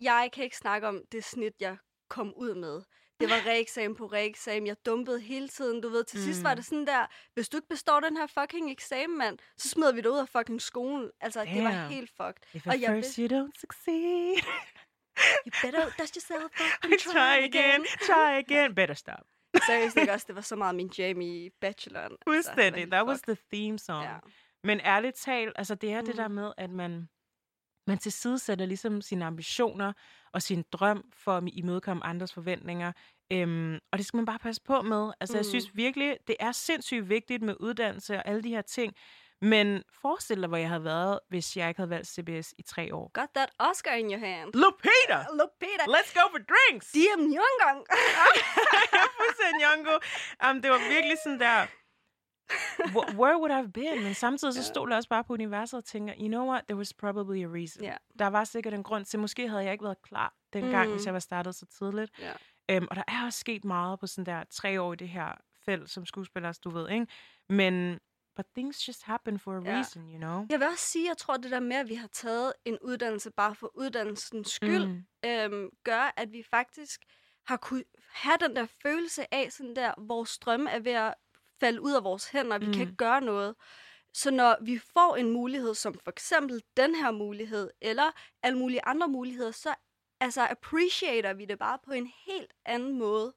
jeg 0.00 0.30
kan 0.32 0.44
ikke 0.44 0.56
snakke 0.56 0.88
om 0.88 1.02
det 1.12 1.24
snit, 1.24 1.52
jeg 1.60 1.76
kom 2.08 2.34
ud 2.36 2.54
med. 2.54 2.82
Det 3.20 3.30
var 3.30 3.46
reeksamen 3.46 3.94
på 3.96 4.06
reeksamen. 4.06 4.66
Jeg 4.66 4.76
dumpede 4.86 5.20
hele 5.20 5.48
tiden. 5.48 5.80
Du 5.80 5.88
ved, 5.88 6.04
til 6.04 6.18
mm. 6.18 6.24
sidst 6.24 6.42
var 6.42 6.50
Mm. 6.50 6.56
det 6.56 6.64
sådan 6.64 6.86
der, 6.86 7.06
hvis 7.34 7.48
du 7.48 7.56
ikke 7.56 7.68
består 7.68 8.00
den 8.00 8.16
her 8.16 8.26
fucking 8.26 8.70
eksamen, 8.70 9.18
mand, 9.18 9.38
så 9.56 9.68
smider 9.68 9.92
vi 9.92 10.00
dig 10.00 10.10
ud 10.10 10.18
af 10.18 10.28
fucking 10.28 10.62
skolen. 10.62 11.10
Altså, 11.20 11.44
det 11.44 11.64
var 11.64 11.70
Damn. 11.70 11.88
helt 11.92 12.10
fucked. 12.16 12.42
If 12.54 12.66
Og 12.66 12.74
at 12.74 12.80
jeg 12.80 12.90
first 12.90 13.16
you 13.16 13.26
don't 13.26 13.60
succeed, 13.60 14.36
You 15.46 15.52
better 15.62 15.84
dust 15.98 16.14
yourself 16.14 16.44
up 16.44 16.50
and 16.84 16.98
try 16.98 17.36
again, 17.48 17.84
try 18.06 18.30
again. 18.44 18.74
Better 18.74 18.94
stop. 18.94 19.24
Seriøst 19.66 19.96
ikke 19.96 20.12
også, 20.12 20.24
det 20.28 20.34
var 20.34 20.40
så 20.40 20.56
meget 20.56 20.74
min 20.74 20.90
jam 20.98 21.20
i 21.20 21.50
bacheloren. 21.60 22.12
Altså, 22.12 22.24
Fuldstændig. 22.26 22.80
helt 22.80 22.92
That 22.92 23.06
was 23.06 23.20
the 23.22 23.36
theme 23.52 23.78
song. 23.78 24.04
Ja. 24.04 24.16
Men 24.64 24.80
ærligt 24.80 25.16
talt, 25.16 25.52
altså 25.56 25.74
det 25.74 25.92
er 25.92 26.00
mm. 26.00 26.06
det 26.06 26.16
der 26.16 26.28
Mhm. 26.28 26.34
med, 26.34 26.52
at 26.58 26.70
man, 26.70 27.08
man 27.86 27.98
tilsidesætter 27.98 28.66
ligesom 28.66 29.02
sine 29.02 29.24
ambitioner 29.24 29.92
og 30.32 30.42
sin 30.42 30.64
drøm 30.72 31.04
for 31.14 31.36
at 31.36 31.42
imødekomme 31.52 32.04
andres 32.06 32.32
forventninger. 32.32 32.92
Øhm, 33.32 33.78
og 33.92 33.98
det 33.98 34.06
skal 34.06 34.16
man 34.16 34.26
bare 34.26 34.38
passe 34.38 34.62
på 34.62 34.82
med. 34.82 35.12
Altså 35.20 35.34
mm. 35.34 35.36
jeg 35.36 35.46
synes 35.46 35.70
virkelig, 35.74 36.16
det 36.26 36.36
er 36.40 36.52
sindssygt 36.52 37.08
vigtigt 37.08 37.42
med 37.42 37.54
uddannelse 37.60 38.16
og 38.16 38.28
alle 38.28 38.42
de 38.42 38.48
her 38.48 38.62
ting. 38.62 38.94
Men 39.42 39.82
forestil 40.02 40.40
dig, 40.40 40.48
hvor 40.48 40.56
jeg 40.56 40.68
havde 40.68 40.84
været, 40.84 41.18
hvis 41.28 41.56
jeg 41.56 41.68
ikke 41.68 41.78
havde 41.78 41.90
valgt 41.90 42.08
CBS 42.08 42.54
i 42.58 42.62
tre 42.62 42.94
år. 42.94 43.10
Got 43.14 43.28
that 43.34 43.50
Oscar 43.58 43.90
in 43.90 44.10
your 44.12 44.18
hand. 44.18 44.54
Lupita! 44.54 45.18
Peter. 45.64 45.86
Let's 45.96 46.12
go 46.20 46.24
for 46.34 46.42
drinks! 46.52 46.92
Diem 46.92 47.20
Nyong'ong. 47.34 47.80
Fuldstændig 49.20 49.62
Jongo. 49.66 49.94
Um, 50.44 50.62
det 50.62 50.70
var 50.70 50.78
virkelig 50.94 51.16
sådan 51.24 51.40
der... 51.40 51.66
wh- 52.80 53.14
Where 53.20 53.36
would 53.38 53.50
I 53.50 53.54
have 53.54 53.72
been? 53.72 54.02
Men 54.02 54.14
samtidig 54.14 54.54
så 54.54 54.62
stod 54.62 54.88
jeg 54.88 54.96
også 54.96 55.08
bare 55.08 55.24
på 55.24 55.32
universet 55.32 55.78
og 55.78 55.84
tænker, 55.84 56.14
you 56.18 56.28
know 56.28 56.48
what, 56.50 56.64
there 56.66 56.76
was 56.78 56.94
probably 56.94 57.44
a 57.44 57.48
reason. 57.48 57.82
Ja. 57.84 57.94
Der 58.18 58.26
var 58.26 58.44
sikkert 58.44 58.74
en 58.74 58.82
grund 58.82 59.04
til, 59.04 59.18
måske 59.18 59.48
havde 59.48 59.64
jeg 59.64 59.72
ikke 59.72 59.84
været 59.84 60.02
klar 60.02 60.34
dengang, 60.52 60.86
mm. 60.88 60.92
hvis 60.94 61.06
jeg 61.06 61.12
var 61.14 61.20
startet 61.20 61.54
så 61.54 61.66
tidligt. 61.66 62.12
Ja. 62.18 62.32
Um, 62.76 62.88
og 62.90 62.96
der 62.96 63.02
er 63.08 63.24
også 63.26 63.38
sket 63.38 63.64
meget 63.64 64.00
på 64.00 64.06
sådan 64.06 64.26
der 64.26 64.44
tre 64.50 64.80
år 64.80 64.92
i 64.92 64.96
det 64.96 65.08
her 65.08 65.32
felt 65.64 65.90
som 65.90 66.06
skuespiller, 66.06 66.58
du 66.64 66.70
ved, 66.70 66.88
ikke? 66.90 67.06
Men, 67.48 67.98
but 68.36 68.46
things 68.56 68.88
just 68.88 69.02
happen 69.04 69.38
for 69.38 69.52
a 69.52 69.60
Ja. 69.64 69.70
reason, 69.76 70.02
you 70.12 70.16
know? 70.18 70.46
Jeg 70.50 70.60
vil 70.60 70.68
også 70.68 70.84
sige, 70.86 71.08
jeg 71.08 71.16
tror, 71.16 71.36
det 71.36 71.50
der 71.50 71.60
med, 71.60 71.76
at 71.76 71.88
vi 71.88 71.94
har 71.94 72.08
taget 72.12 72.52
en 72.64 72.78
uddannelse 72.82 73.30
bare 73.30 73.54
for 73.54 73.70
uddannelsens 73.74 74.48
skyld, 74.50 74.86
Mm. 74.86 75.02
øhm, 75.24 75.68
gør, 75.84 76.14
at 76.16 76.32
vi 76.32 76.42
faktisk 76.50 77.00
har 77.46 77.56
kunne 77.56 77.84
have 78.12 78.36
den 78.40 78.56
der 78.56 78.66
følelse 78.82 79.34
af, 79.34 79.52
sådan 79.52 79.76
der, 79.76 79.94
vores 79.98 80.38
drømme 80.38 80.70
er 80.70 80.78
ved 80.80 80.92
at 80.92 81.14
falde 81.60 81.80
ud 81.80 81.92
af 81.92 82.04
vores 82.04 82.28
hænder, 82.28 82.54
og 82.54 82.60
vi 82.60 82.66
mm. 82.66 82.72
kan 82.72 82.82
ikke 82.82 82.96
gøre 82.96 83.20
noget. 83.20 83.54
Så 84.14 84.30
når 84.30 84.56
vi 84.60 84.78
får 84.78 85.16
en 85.16 85.30
mulighed, 85.30 85.74
som 85.74 85.94
for 85.94 86.10
eksempel 86.10 86.62
den 86.76 86.94
her 86.94 87.10
mulighed, 87.10 87.70
eller 87.80 88.10
alle 88.42 88.58
mulige 88.58 88.84
andre 88.84 89.08
muligheder, 89.08 89.50
så 89.50 89.74
altså, 90.20 90.46
appreciater 90.50 91.32
vi 91.32 91.44
det 91.44 91.58
bare 91.58 91.78
på 91.84 91.92
en 91.92 92.12
helt 92.26 92.52
anden 92.64 92.98
måde. 92.98 93.34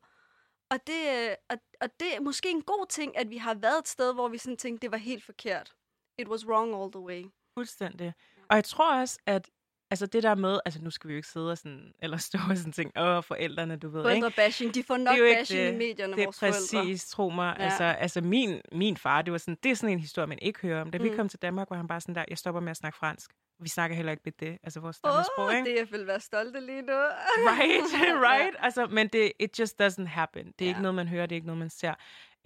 Og 0.69 0.87
det, 0.87 1.35
og, 1.49 1.57
og 1.81 1.99
det 1.99 2.15
er 2.15 2.19
måske 2.19 2.49
en 2.49 2.61
god 2.61 2.85
ting, 2.89 3.17
at 3.17 3.29
vi 3.29 3.37
har 3.37 3.53
været 3.53 3.79
et 3.79 3.87
sted, 3.87 4.13
hvor 4.13 4.27
vi 4.27 4.37
sådan 4.37 4.57
tænkte, 4.57 4.81
det 4.81 4.91
var 4.91 4.97
helt 4.97 5.23
forkert. 5.23 5.73
It 6.17 6.27
was 6.27 6.47
wrong 6.47 6.75
all 6.75 6.91
the 6.91 7.01
way. 7.01 7.25
Fuldstændig. 7.57 8.13
Og 8.49 8.55
jeg 8.55 8.63
tror 8.63 8.99
også, 8.99 9.19
at 9.25 9.49
altså 9.93 10.05
det 10.05 10.23
der 10.23 10.35
med, 10.35 10.59
altså 10.65 10.81
nu 10.81 10.89
skal 10.89 11.07
vi 11.07 11.13
jo 11.13 11.17
ikke 11.17 11.27
sidde 11.27 11.51
og 11.51 11.57
sådan, 11.57 11.93
eller 12.01 12.17
stå 12.27 12.37
og 12.49 12.57
sådan 12.57 12.71
tænke, 12.73 13.01
åh, 13.01 13.23
forældrene, 13.23 13.75
du 13.75 13.89
ved, 13.89 13.99
ikke? 13.99 14.09
Forældrebashing, 14.09 14.75
de 14.75 14.83
får 14.83 14.97
nok 14.97 15.17
bashing 15.37 15.61
i 15.61 15.65
det. 15.65 15.77
medierne, 15.77 16.13
Det 16.13 16.21
er 16.21 16.25
vores 16.25 16.39
forældre. 16.39 16.79
præcis, 16.79 17.09
tro 17.09 17.29
mig. 17.29 17.55
Ja. 17.59 17.63
Altså, 17.63 17.83
altså 17.83 18.21
min, 18.21 18.61
min 18.71 18.97
far, 18.97 19.21
det 19.21 19.31
var 19.31 19.37
sådan, 19.37 19.57
det 19.63 19.71
er 19.71 19.75
sådan 19.75 19.93
en 19.93 19.99
historie, 19.99 20.27
man 20.27 20.39
ikke 20.41 20.59
hører 20.61 20.81
om. 20.81 20.91
Da 20.91 20.97
mm. 20.97 21.03
vi 21.03 21.09
kom 21.15 21.29
til 21.29 21.39
Danmark, 21.41 21.69
var 21.69 21.77
han 21.77 21.87
bare 21.87 22.01
sådan 22.01 22.15
der, 22.15 22.25
jeg 22.29 22.37
stopper 22.37 22.61
med 22.61 22.71
at 22.71 22.77
snakke 22.77 22.97
fransk. 22.97 23.31
Vi 23.59 23.69
snakker 23.69 23.95
heller 23.95 24.11
ikke 24.11 24.21
med 24.25 24.33
det, 24.39 24.57
altså 24.63 24.79
vores 24.79 24.99
Åh, 25.03 25.11
stammesprog, 25.11 25.45
oh, 25.45 25.55
ikke? 25.57 25.69
det 25.69 25.77
jeg 25.77 25.87
vil 25.91 26.07
være 26.07 26.19
stolte 26.19 26.59
lige 26.59 26.81
nu. 26.81 26.93
Right, 26.93 27.83
right. 28.29 28.55
Altså, 28.59 28.87
men 28.87 29.07
det, 29.07 29.31
it 29.39 29.59
just 29.59 29.81
doesn't 29.81 30.05
happen. 30.05 30.45
Det 30.45 30.53
er. 30.61 30.65
Ja. 30.65 30.67
ikke 30.69 30.81
noget, 30.81 30.95
man 30.95 31.07
hører, 31.07 31.25
det 31.25 31.35
er 31.35 31.37
ikke 31.37 31.47
noget, 31.47 31.59
man 31.59 31.69
ser. 31.69 31.93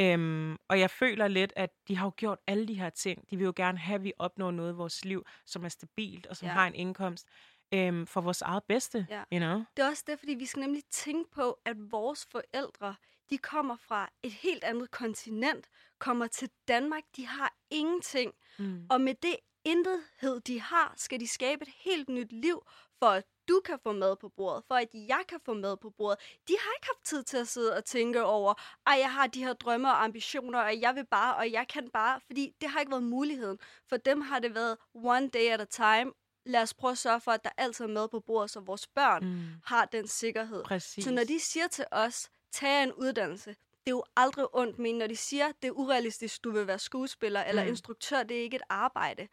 Øhm, 0.02 0.58
og 0.70 0.80
jeg 0.80 0.90
føler 0.90 1.28
lidt, 1.28 1.54
at 1.56 1.70
de 1.88 1.96
har 1.98 2.06
jo 2.06 2.12
gjort 2.18 2.40
alle 2.48 2.68
de 2.68 2.74
her 2.74 2.90
ting. 2.90 3.30
De 3.30 3.38
vil 3.38 3.46
jo 3.46 3.54
gerne 3.56 3.78
have, 3.78 3.96
at 3.96 4.04
vi 4.04 4.14
opnår 4.20 4.52
noget 4.52 4.74
i 4.74 4.76
vores 4.76 5.06
liv, 5.06 5.26
som 5.46 5.66
er 5.66 5.70
stabilt 5.70 6.26
og 6.28 6.38
som 6.38 6.48
Ja. 6.48 6.54
har 6.54 6.68
en 6.68 6.76
indkomst 6.76 7.28
øhm, 7.74 8.08
for 8.08 8.22
vores 8.22 8.42
eget 8.42 8.64
bedste, 8.64 9.08
Ja. 9.10 9.24
you 9.34 9.40
know? 9.40 9.64
Det 9.78 9.84
er 9.84 9.90
også 9.90 10.04
det, 10.08 10.20
fordi 10.20 10.34
vi 10.34 10.46
skal 10.46 10.60
nemlig 10.60 10.84
tænke 10.92 11.32
på, 11.32 11.60
at 11.66 11.76
vores 11.92 12.28
forældre, 12.32 12.96
de 13.30 13.38
kommer 13.38 13.76
fra 13.78 14.10
et 14.24 14.32
helt 14.32 14.64
andet 14.64 14.92
kontinent, 14.92 15.68
kommer 16.00 16.28
til 16.28 16.50
Danmark, 16.68 17.04
de 17.16 17.26
har 17.28 17.54
ingenting. 17.72 18.34
Mm. 18.60 18.86
Og 18.90 19.02
med 19.02 19.14
det 19.22 19.36
intethed, 19.66 20.40
de 20.40 20.62
har, 20.62 20.94
skal 20.98 21.20
de 21.20 21.28
skabe 21.28 21.62
et 21.62 21.74
helt 21.84 22.10
nyt 22.10 22.32
liv 22.32 22.64
for 23.00 23.06
at 23.08 23.24
du 23.48 23.62
kan 23.66 23.80
få 23.84 23.92
mad 23.92 24.16
på 24.16 24.30
bordet, 24.30 24.64
for 24.68 24.76
at 24.76 24.88
jeg 24.94 25.22
kan 25.30 25.40
få 25.46 25.54
mad 25.54 25.78
på 25.78 25.90
bordet. 25.90 26.20
De 26.48 26.54
har 26.60 26.72
ikke 26.78 26.88
haft 26.88 27.06
tid 27.06 27.24
til 27.24 27.38
at 27.38 27.48
sidde 27.48 27.78
og 27.78 27.86
tænke 27.86 28.24
over, 28.24 28.54
at 28.92 29.00
jeg 29.00 29.14
har 29.14 29.28
de 29.28 29.44
her 29.44 29.54
drømme 29.54 29.88
og 29.88 30.04
ambitioner, 30.04 30.60
og 30.60 30.82
jeg 30.82 30.96
vil 30.96 31.06
bare, 31.06 31.36
og 31.36 31.52
jeg 31.52 31.68
kan 31.68 31.90
bare, 31.90 32.20
fordi 32.26 32.56
det 32.62 32.70
har 32.70 32.80
ikke 32.80 32.92
været 32.92 33.04
muligheden. 33.04 33.60
For 33.90 33.98
dem 33.98 34.22
har 34.22 34.40
det 34.40 34.56
været 34.56 34.78
one 34.94 35.30
day 35.30 35.50
at 35.50 35.62
a 35.62 35.66
time, 35.66 36.12
lad 36.46 36.62
os 36.62 36.74
prøve 36.74 36.92
at 36.92 36.98
sørge 36.98 37.22
for, 37.22 37.32
at 37.32 37.44
der 37.44 37.50
altid 37.58 37.86
er 37.86 37.90
mad 37.90 38.08
på 38.08 38.20
bordet, 38.20 38.52
så 38.52 38.60
vores 38.60 38.88
børn 38.88 39.26
mm. 39.26 39.42
har 39.66 39.86
den 39.86 40.08
sikkerhed. 40.08 40.64
Præcis. 40.64 41.04
Så 41.04 41.12
når 41.12 41.24
de 41.24 41.40
siger 41.40 41.68
til 41.68 41.86
os, 41.92 42.30
tag 42.52 42.84
en 42.84 42.94
uddannelse, 42.94 43.50
det 43.50 43.92
er 43.92 43.96
jo 43.96 44.04
aldrig 44.16 44.46
ondt, 44.54 44.80
men 44.80 44.96
når 44.98 45.08
de 45.08 45.16
siger, 45.16 45.52
det 45.62 45.68
er 45.68 45.72
urealistisk, 45.72 46.44
du 46.44 46.52
vil 46.52 46.68
være 46.68 46.80
skuespiller 46.80 47.44
eller 47.44 47.64
mm. 47.64 47.70
instruktør, 47.70 48.24
det 48.24 48.38
er 48.38 48.42
ikke 48.42 48.56
et 48.56 48.64
arbejde. 48.70 49.28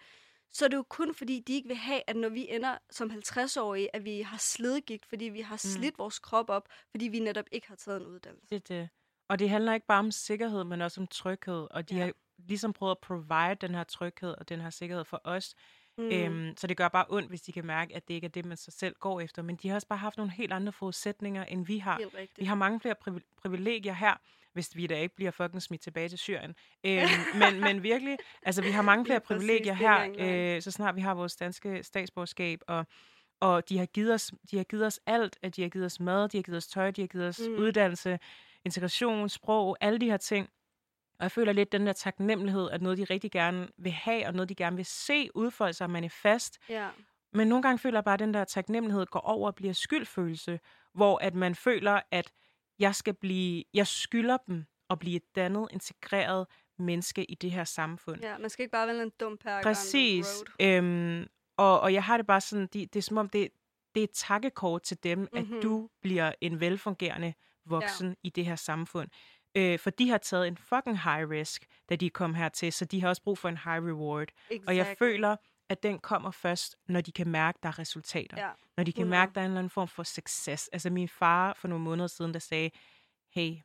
Så 0.54 0.64
er 0.64 0.68
det 0.68 0.76
jo 0.76 0.84
kun 0.88 1.14
fordi, 1.14 1.40
de 1.40 1.52
ikke 1.52 1.68
vil 1.68 1.76
have, 1.76 2.00
at 2.06 2.16
når 2.16 2.28
vi 2.28 2.46
ender 2.50 2.78
som 2.90 3.10
50-årige, 3.10 3.96
at 3.96 4.04
vi 4.04 4.20
har 4.20 4.36
slidgigt, 4.38 5.06
fordi 5.06 5.24
vi 5.24 5.40
har 5.40 5.56
slidt 5.56 5.94
mm. 5.94 5.98
vores 5.98 6.18
krop 6.18 6.50
op, 6.50 6.68
fordi 6.90 7.08
vi 7.08 7.18
netop 7.18 7.44
ikke 7.52 7.68
har 7.68 7.76
taget 7.76 8.00
en 8.00 8.06
uddannelse. 8.06 8.54
Det 8.54 8.68
det. 8.68 8.88
Og 9.28 9.38
det 9.38 9.50
handler 9.50 9.74
ikke 9.74 9.86
bare 9.86 9.98
om 9.98 10.10
sikkerhed, 10.10 10.64
men 10.64 10.82
også 10.82 11.00
om 11.00 11.06
tryghed. 11.06 11.66
Og 11.70 11.90
de 11.90 11.96
ja. 11.96 12.04
har 12.04 12.12
ligesom 12.38 12.72
prøvet 12.72 12.90
at 12.90 12.98
provide 12.98 13.54
den 13.60 13.74
her 13.74 13.84
tryghed 13.84 14.34
og 14.38 14.48
den 14.48 14.60
her 14.60 14.70
sikkerhed 14.70 15.04
for 15.04 15.20
os. 15.24 15.54
Mm. 15.98 16.04
Øhm, 16.04 16.56
så 16.56 16.66
det 16.66 16.76
gør 16.76 16.88
bare 16.88 17.04
ondt, 17.08 17.28
hvis 17.28 17.42
de 17.42 17.52
kan 17.52 17.66
mærke, 17.66 17.96
at 17.96 18.08
det 18.08 18.14
ikke 18.14 18.24
er 18.24 18.30
det, 18.30 18.44
man 18.44 18.56
sig 18.56 18.72
selv 18.72 18.94
går 19.00 19.20
efter. 19.20 19.42
Men 19.42 19.56
de 19.56 19.68
har 19.68 19.74
også 19.74 19.88
bare 19.88 19.98
haft 19.98 20.16
nogle 20.16 20.32
helt 20.32 20.52
andre 20.52 20.72
forudsætninger, 20.72 21.44
end 21.44 21.66
vi 21.66 21.78
har. 21.78 22.00
Vi 22.36 22.44
har 22.44 22.54
mange 22.54 22.80
flere 22.80 22.94
priv- 22.94 23.20
privilegier 23.36 23.92
her, 23.92 24.16
hvis 24.54 24.76
vi 24.76 24.86
da 24.86 24.98
ikke 24.98 25.14
bliver 25.14 25.30
fucking 25.30 25.62
smidt 25.62 25.82
tilbage 25.82 26.08
til 26.08 26.18
Syrien. 26.18 26.54
Øhm, 26.86 27.08
men, 27.34 27.60
men 27.60 27.82
virkelig, 27.82 28.16
altså 28.42 28.62
vi 28.62 28.70
har 28.70 28.82
mange 28.82 29.04
flere 29.04 29.20
privilegier 29.20 29.74
her, 29.74 30.14
øh, 30.18 30.62
så 30.62 30.70
snart 30.70 30.96
vi 30.96 31.00
har 31.00 31.14
vores 31.14 31.36
danske 31.36 31.82
statsborgerskab, 31.82 32.60
og 32.68 32.86
og 33.40 33.68
de 33.68 33.78
har 33.78 33.86
givet 33.86 34.14
os, 34.14 34.32
de 34.50 34.56
har 34.56 34.64
givet 34.64 34.86
os 34.86 35.00
alt, 35.06 35.38
at 35.42 35.56
de 35.56 35.62
har 35.62 35.68
givet 35.68 35.86
os 35.86 36.00
mad, 36.00 36.28
de 36.28 36.38
har 36.38 36.42
givet 36.42 36.56
os 36.56 36.66
tøj, 36.66 36.90
de 36.90 37.00
har 37.00 37.08
givet 37.08 37.28
os 37.28 37.40
mm. 37.48 37.54
uddannelse, 37.54 38.18
integration, 38.64 39.28
sprog, 39.28 39.76
alle 39.80 39.98
de 39.98 40.10
her 40.10 40.16
ting. 40.16 40.48
Og 41.18 41.22
jeg 41.22 41.30
føler 41.30 41.52
lidt 41.52 41.72
den 41.72 41.86
der 41.86 41.92
taknemmelighed, 41.92 42.70
at 42.70 42.82
noget, 42.82 42.98
de 42.98 43.04
rigtig 43.04 43.30
gerne 43.30 43.68
vil 43.78 43.92
have, 43.92 44.26
og 44.26 44.34
noget, 44.34 44.48
de 44.48 44.54
gerne 44.54 44.76
vil 44.76 44.84
se 44.84 45.30
udfolde 45.34 45.72
sig 45.72 45.90
manifest. 45.90 46.58
Ja. 46.68 46.88
Men 47.32 47.48
nogle 47.48 47.62
gange 47.62 47.78
føler 47.78 47.98
jeg 47.98 48.04
bare, 48.04 48.14
at 48.14 48.20
den 48.20 48.34
der 48.34 48.44
taknemmelighed 48.44 49.06
går 49.06 49.20
over 49.20 49.46
og 49.46 49.54
bliver 49.54 49.72
skyldfølelse, 49.72 50.60
hvor 50.94 51.18
at 51.18 51.34
man 51.34 51.54
føler, 51.54 52.00
at 52.10 52.32
jeg 52.78 52.94
skal 52.94 53.14
blive, 53.14 53.64
jeg 53.74 53.86
skylder 53.86 54.36
dem 54.36 54.64
at 54.90 54.98
blive 54.98 55.16
et 55.16 55.36
dannet, 55.36 55.68
integreret 55.72 56.46
menneske 56.78 57.24
i 57.24 57.34
det 57.34 57.50
her 57.50 57.64
samfund. 57.64 58.20
Ja, 58.22 58.38
man 58.38 58.50
skal 58.50 58.62
ikke 58.62 58.72
bare 58.72 58.86
være 58.86 59.02
en 59.02 59.12
dum 59.20 59.36
perker 59.36 59.62
Præcis. 59.62 60.44
Øhm, 60.60 61.26
og, 61.56 61.80
og 61.80 61.92
jeg 61.92 62.04
har 62.04 62.16
det 62.16 62.26
bare 62.26 62.40
sådan, 62.40 62.66
det, 62.66 62.94
det 62.94 62.96
er 62.96 63.02
som 63.02 63.16
om, 63.16 63.28
det, 63.28 63.48
det 63.94 64.00
er 64.00 64.04
et 64.04 64.10
takkekort 64.10 64.82
til 64.82 65.04
dem, 65.04 65.18
mm-hmm. 65.18 65.56
at 65.56 65.62
du 65.62 65.88
bliver 66.02 66.32
en 66.40 66.60
velfungerende 66.60 67.34
voksen 67.66 68.08
ja. 68.08 68.14
i 68.22 68.28
det 68.28 68.44
her 68.44 68.56
samfund. 68.56 69.08
Øh, 69.56 69.78
for 69.78 69.90
de 69.90 70.08
har 70.08 70.18
taget 70.18 70.48
en 70.48 70.56
fucking 70.56 71.02
high 71.02 71.30
risk, 71.30 71.66
da 71.88 71.96
de 71.96 72.10
kom 72.10 72.34
hertil, 72.34 72.72
så 72.72 72.84
de 72.84 73.00
har 73.00 73.08
også 73.08 73.22
brug 73.22 73.38
for 73.38 73.48
en 73.48 73.58
high 73.58 73.86
reward. 73.86 74.28
Exactly. 74.50 74.66
Og 74.66 74.76
jeg 74.76 74.96
føler, 74.98 75.36
at 75.68 75.82
den 75.82 75.98
kommer 75.98 76.30
først, 76.30 76.76
når 76.88 77.00
de 77.00 77.12
kan 77.12 77.28
mærke, 77.28 77.58
der 77.62 77.68
er 77.68 77.78
resultater. 77.78 78.40
Ja. 78.40 78.50
Når 78.76 78.84
de 78.84 78.92
kan 78.92 79.02
100. 79.02 79.20
mærke, 79.20 79.34
der 79.34 79.40
er 79.40 79.44
en 79.44 79.50
eller 79.50 79.58
anden 79.58 79.70
form 79.70 79.88
for 79.88 80.02
succes. 80.02 80.68
Altså 80.72 80.90
min 80.90 81.08
far 81.08 81.52
for 81.52 81.68
nogle 81.68 81.84
måneder 81.84 82.06
siden, 82.06 82.34
der 82.34 82.40
sagde, 82.40 82.70
hey, 83.34 83.56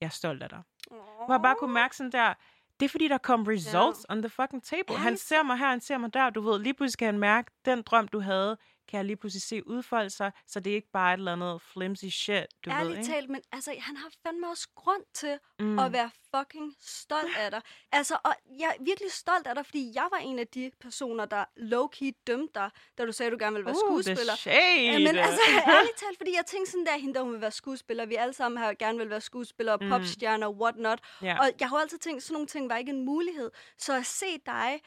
jeg 0.00 0.06
er 0.06 0.10
stolt 0.10 0.42
af 0.42 0.48
dig. 0.48 0.62
Oh. 0.90 0.98
Hvor 0.98 1.34
jeg 1.34 1.42
bare 1.42 1.56
kunne 1.58 1.74
mærke 1.74 1.96
sådan 1.96 2.12
der, 2.12 2.34
det 2.80 2.84
er 2.84 2.90
fordi, 2.90 3.08
der 3.08 3.18
kom 3.18 3.42
results 3.42 4.06
yeah. 4.10 4.16
on 4.16 4.22
the 4.22 4.28
fucking 4.28 4.62
table. 4.62 4.96
Han 4.96 5.16
ser 5.16 5.42
mig 5.42 5.58
her, 5.58 5.68
han 5.68 5.80
ser 5.80 5.98
mig 5.98 6.14
der. 6.14 6.30
Du 6.30 6.40
ved, 6.40 6.58
lige 6.58 6.74
pludselig 6.74 6.98
kan 6.98 7.06
han 7.06 7.18
mærke, 7.18 7.50
den 7.64 7.82
drøm, 7.82 8.08
du 8.08 8.20
havde, 8.20 8.58
kan 8.88 8.96
jeg 8.98 9.04
lige 9.04 9.16
pludselig 9.16 9.42
se 9.42 9.66
udfolde 9.66 10.10
sig, 10.10 10.32
så 10.46 10.60
det 10.60 10.70
er 10.70 10.74
ikke 10.74 10.90
bare 10.92 11.14
et 11.14 11.18
eller 11.18 11.32
andet 11.32 11.62
flimsy 11.62 12.04
shit, 12.04 12.46
du 12.64 12.70
Ærligt 12.70 12.90
ved, 12.90 12.98
ikke? 12.98 13.12
talt, 13.12 13.30
men 13.30 13.40
altså, 13.52 13.74
han 13.78 13.96
har 13.96 14.10
fandme 14.22 14.48
også 14.48 14.68
grund 14.74 15.02
til 15.14 15.38
mm. 15.60 15.78
at 15.78 15.92
være 15.92 16.10
fucking 16.36 16.74
stolt 16.80 17.36
af 17.36 17.50
dig. 17.50 17.62
Altså, 17.92 18.18
og 18.24 18.34
jeg 18.58 18.74
er 18.78 18.84
virkelig 18.84 19.12
stolt 19.12 19.46
af 19.46 19.54
dig, 19.54 19.66
fordi 19.66 19.92
jeg 19.94 20.08
var 20.10 20.18
en 20.18 20.38
af 20.38 20.46
de 20.46 20.70
personer, 20.80 21.24
der 21.24 21.44
low-key 21.56 22.10
dømte 22.26 22.52
dig, 22.54 22.70
da 22.98 23.06
du 23.06 23.12
sagde, 23.12 23.26
at 23.28 23.32
du 23.32 23.44
gerne 23.44 23.54
ville 23.54 23.66
være 23.66 23.74
uh, 23.74 24.02
skuespiller. 24.02 24.36
Shade. 24.36 24.98
men 24.98 25.16
altså, 25.16 25.40
ærligt 25.76 25.96
talt, 25.96 26.16
fordi 26.16 26.30
jeg 26.36 26.46
tænkte 26.46 26.70
sådan 26.70 26.86
der, 26.86 26.98
hende 26.98 27.14
der 27.14 27.22
hun 27.22 27.32
vil 27.32 27.40
være 27.40 27.50
skuespiller. 27.50 28.06
Vi 28.06 28.14
alle 28.14 28.34
sammen 28.34 28.58
har 28.58 28.74
gerne 28.74 28.98
vil 28.98 29.10
være 29.10 29.20
skuespillere, 29.20 29.76
mm. 29.80 29.88
popstjerner, 29.88 30.48
what 30.48 30.76
not. 30.76 31.00
Yeah. 31.24 31.40
Og 31.40 31.50
jeg 31.60 31.68
har 31.68 31.76
altid 31.76 31.98
tænkt, 31.98 32.22
sådan 32.22 32.32
nogle 32.32 32.46
ting 32.46 32.70
var 32.70 32.76
ikke 32.76 32.90
en 32.90 33.04
mulighed. 33.04 33.50
Så 33.78 33.96
at 33.96 34.06
se 34.06 34.26
dig 34.46 34.80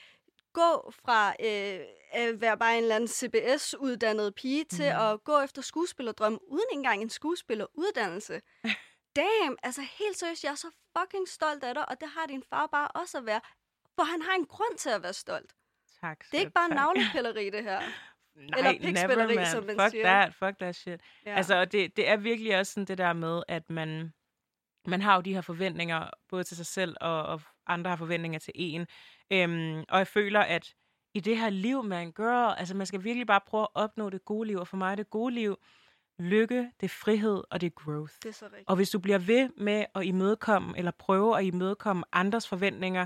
gå 0.53 0.91
fra 1.05 1.33
øh, 1.39 1.79
at 2.11 2.41
være 2.41 2.57
bare 2.57 2.77
en 2.77 2.83
eller 2.83 2.95
anden 2.95 3.07
CBS-uddannet 3.07 4.35
pige 4.35 4.63
til 4.63 4.93
mm. 4.93 5.01
at 5.01 5.23
gå 5.23 5.41
efter 5.41 5.61
skuespillerdrøm 5.61 6.39
uden 6.47 6.65
engang 6.71 7.01
en 7.01 7.09
skuespilleruddannelse. 7.09 8.41
Damn, 9.15 9.57
altså 9.63 9.81
helt 9.81 10.17
seriøst, 10.17 10.43
jeg 10.43 10.51
er 10.51 10.55
så 10.55 10.71
fucking 10.97 11.27
stolt 11.27 11.63
af 11.63 11.73
dig, 11.73 11.89
og 11.89 12.01
det 12.01 12.09
har 12.09 12.25
din 12.27 12.43
far 12.49 12.67
bare 12.67 12.87
også 12.87 13.17
at 13.17 13.25
være. 13.25 13.41
For 13.95 14.03
han 14.03 14.21
har 14.21 14.35
en 14.35 14.45
grund 14.45 14.77
til 14.77 14.89
at 14.89 15.03
være 15.03 15.13
stolt. 15.13 15.53
Tak. 16.01 16.25
Det 16.31 16.33
er 16.33 16.39
ikke 16.39 16.51
bare 16.51 16.69
tak. 16.69 16.75
navlepilleri, 16.75 17.49
det 17.49 17.63
her. 17.63 17.81
Nej, 18.35 18.59
Eller 18.59 19.07
never, 19.07 19.35
man. 19.35 19.45
som 19.45 19.63
man 19.63 19.79
fuck 19.79 19.91
siger. 19.91 20.03
that, 20.03 20.35
fuck 20.35 20.57
that 20.59 20.75
shit. 20.75 21.01
Ja. 21.25 21.35
Altså, 21.35 21.65
det, 21.65 21.97
det 21.97 22.07
er 22.07 22.17
virkelig 22.17 22.59
også 22.59 22.73
sådan 22.73 22.85
det 22.85 22.97
der 22.97 23.13
med, 23.13 23.43
at 23.47 23.69
man, 23.69 24.13
man 24.87 25.01
har 25.01 25.15
jo 25.15 25.21
de 25.21 25.33
her 25.33 25.41
forventninger, 25.41 26.09
både 26.29 26.43
til 26.43 26.57
sig 26.57 26.65
selv 26.65 26.95
og, 27.01 27.23
og 27.23 27.41
andre 27.67 27.89
har 27.89 27.97
forventninger 27.97 28.39
til 28.39 28.53
en. 28.55 28.87
Øhm, 29.31 29.83
og 29.89 29.97
jeg 29.97 30.07
føler, 30.07 30.39
at 30.39 30.75
i 31.13 31.19
det 31.19 31.37
her 31.37 31.49
liv, 31.49 31.83
man 31.83 32.11
gør, 32.11 32.37
altså 32.37 32.75
man 32.75 32.87
skal 32.87 33.03
virkelig 33.03 33.27
bare 33.27 33.41
prøve 33.47 33.63
at 33.63 33.69
opnå 33.73 34.09
det 34.09 34.25
gode 34.25 34.47
liv. 34.47 34.57
Og 34.57 34.67
for 34.67 34.77
mig 34.77 34.91
er 34.91 34.95
det 34.95 35.09
gode 35.09 35.33
liv 35.33 35.57
lykke, 36.19 36.71
det 36.79 36.85
er 36.85 36.89
frihed 36.89 37.43
og 37.51 37.61
det 37.61 37.67
er 37.67 37.71
growth. 37.83 38.13
Det 38.23 38.29
er 38.29 38.33
så 38.33 38.45
rigtigt. 38.45 38.69
Og 38.69 38.75
hvis 38.75 38.89
du 38.89 38.99
bliver 38.99 39.17
ved 39.17 39.49
med 39.57 39.85
at 39.95 40.05
imødekomme, 40.05 40.77
eller 40.77 40.91
prøve 40.91 41.37
at 41.39 41.45
imødekomme 41.45 42.03
andres 42.11 42.47
forventninger, 42.47 43.05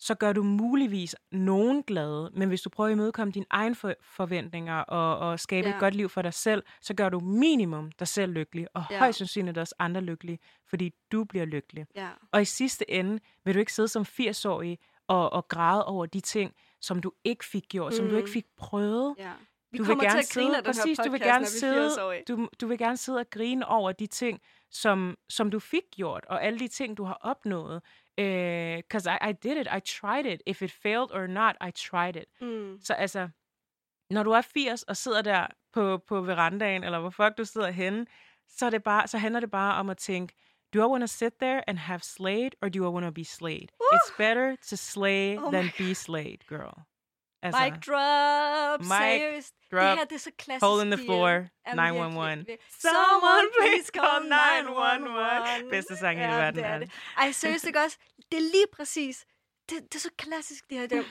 så 0.00 0.14
gør 0.14 0.32
du 0.32 0.42
muligvis 0.42 1.16
nogen 1.32 1.82
glade, 1.82 2.30
men 2.34 2.48
hvis 2.48 2.60
du 2.60 2.70
prøver 2.70 2.88
at 2.88 2.92
imødekomme 2.92 3.32
dine 3.32 3.46
egne 3.50 3.74
for- 3.74 3.94
forventninger 4.02 4.74
og, 4.80 5.30
og 5.30 5.40
skabe 5.40 5.68
ja. 5.68 5.74
et 5.74 5.80
godt 5.80 5.94
liv 5.94 6.08
for 6.08 6.22
dig 6.22 6.34
selv, 6.34 6.62
så 6.80 6.94
gør 6.94 7.08
du 7.08 7.20
minimum 7.20 7.92
dig 7.92 8.08
selv 8.08 8.32
lykkelig, 8.32 8.66
og 8.74 8.84
ja. 8.90 8.98
højst 8.98 9.18
sandsynligt 9.18 9.58
også 9.58 9.74
andre 9.78 10.00
lykkelige, 10.00 10.38
fordi 10.66 10.94
du 11.12 11.24
bliver 11.24 11.44
lykkelig. 11.44 11.86
Ja. 11.96 12.08
Og 12.32 12.42
i 12.42 12.44
sidste 12.44 12.90
ende 12.90 13.18
vil 13.44 13.54
du 13.54 13.60
ikke 13.60 13.72
sidde 13.72 13.88
som 13.88 14.02
80-årig 14.02 14.78
og, 15.06 15.32
og 15.32 15.48
græde 15.48 15.84
over 15.86 16.06
de 16.06 16.20
ting, 16.20 16.54
som 16.80 17.00
du 17.00 17.12
ikke 17.24 17.44
fik 17.44 17.64
gjort, 17.68 17.92
mm. 17.92 17.96
som 17.96 18.08
du 18.08 18.16
ikke 18.16 18.26
mm. 18.26 18.32
fik 18.32 18.46
prøvet. 18.56 19.14
Ja. 19.18 19.32
Vi 19.70 19.78
du 19.78 19.84
vil 19.84 19.98
gerne 19.98 20.22
til 20.22 20.28
at 20.28 20.34
grine 20.34 20.54
sidde, 20.54 20.62
præcis, 20.62 20.98
du 20.98 21.10
vil 21.10 21.20
gerne 21.20 21.46
sidde, 21.46 22.22
du, 22.28 22.48
du 22.60 22.66
vil 22.66 22.78
gerne 22.78 22.96
sidde 22.96 23.18
og 23.18 23.30
grine 23.30 23.66
over 23.68 23.92
de 23.92 24.06
ting, 24.06 24.40
som, 24.70 25.16
som 25.28 25.50
du 25.50 25.58
fik 25.58 25.82
gjort, 25.96 26.24
og 26.28 26.44
alle 26.44 26.58
de 26.58 26.68
ting, 26.68 26.96
du 26.96 27.04
har 27.04 27.18
opnået. 27.20 27.82
Because 28.16 29.10
uh, 29.10 29.28
I, 29.28 29.30
I 29.30 29.32
did 29.32 29.56
it, 29.56 29.68
I 29.76 29.80
tried 29.80 30.26
it. 30.26 30.42
If 30.46 30.62
it 30.62 30.72
failed 30.72 31.10
or 31.12 31.26
not, 31.26 31.56
I 31.68 31.70
tried 31.70 32.16
it. 32.16 32.24
Mm. 32.40 32.78
Så 32.80 32.92
altså, 32.92 33.28
når 34.10 34.22
du 34.22 34.30
er 34.30 34.40
80 34.40 34.82
og 34.82 34.96
sidder 34.96 35.22
der 35.22 35.46
på, 35.72 35.98
på 35.98 36.20
verandaen, 36.20 36.84
eller 36.84 36.98
hvor 36.98 37.10
fuck 37.10 37.38
du 37.38 37.44
sidder 37.44 37.70
henne, 37.70 38.06
så, 38.48 38.66
er 38.66 38.70
det 38.70 38.82
bare, 38.82 39.08
så 39.08 39.18
handler 39.18 39.40
det 39.40 39.50
bare 39.50 39.80
om 39.80 39.90
at 39.90 39.96
tænke, 39.96 40.34
do 40.72 40.82
I 40.82 40.86
want 40.86 41.02
to 41.02 41.08
sit 41.08 41.32
there 41.40 41.62
and 41.68 41.78
have 41.78 42.02
slayed, 42.02 42.50
or 42.62 42.68
do 42.68 42.84
I 42.84 42.88
want 42.88 43.06
to 43.06 43.12
be 43.12 43.24
slayed? 43.24 43.68
Woo! 43.80 43.86
It's 43.92 44.12
better 44.18 44.56
to 44.68 44.76
slay 44.76 45.38
oh 45.38 45.50
than 45.50 45.72
be 45.78 45.94
slayed, 46.06 46.46
girl. 46.46 46.86
Altså, 47.42 47.60
mic 47.60 47.74
drop, 47.86 48.80
mic 48.80 48.88
seriøst. 48.88 49.54
drop, 49.70 49.82
det 49.82 49.98
her, 49.98 50.04
det 50.04 50.14
er 50.14 50.18
så 50.18 50.30
klassisk. 50.38 50.64
Hole 50.66 50.82
in 50.82 50.90
the 50.90 51.04
floor, 51.06 51.46
911. 51.74 52.58
Someone 52.80 53.46
please 53.60 53.88
call 53.98 54.20
911. 54.28 55.70
Bedste 55.70 55.96
sang 55.96 56.18
ja, 56.18 56.26
i 56.26 56.38
verden. 56.38 56.56
Det 56.56 56.64
er 56.64 56.78
det. 56.78 56.90
Ej, 57.16 57.32
seriøst, 57.32 57.66
ikke 57.66 57.80
også? 57.80 57.98
Det 58.32 58.36
er 58.38 58.42
lige 58.56 58.66
præcis 58.72 59.26
det, 59.68 59.82
det 59.82 59.94
er 59.94 59.98
så 59.98 60.10
klassisk, 60.18 60.70
det 60.70 60.78
her. 60.78 60.86
Det, 60.86 61.04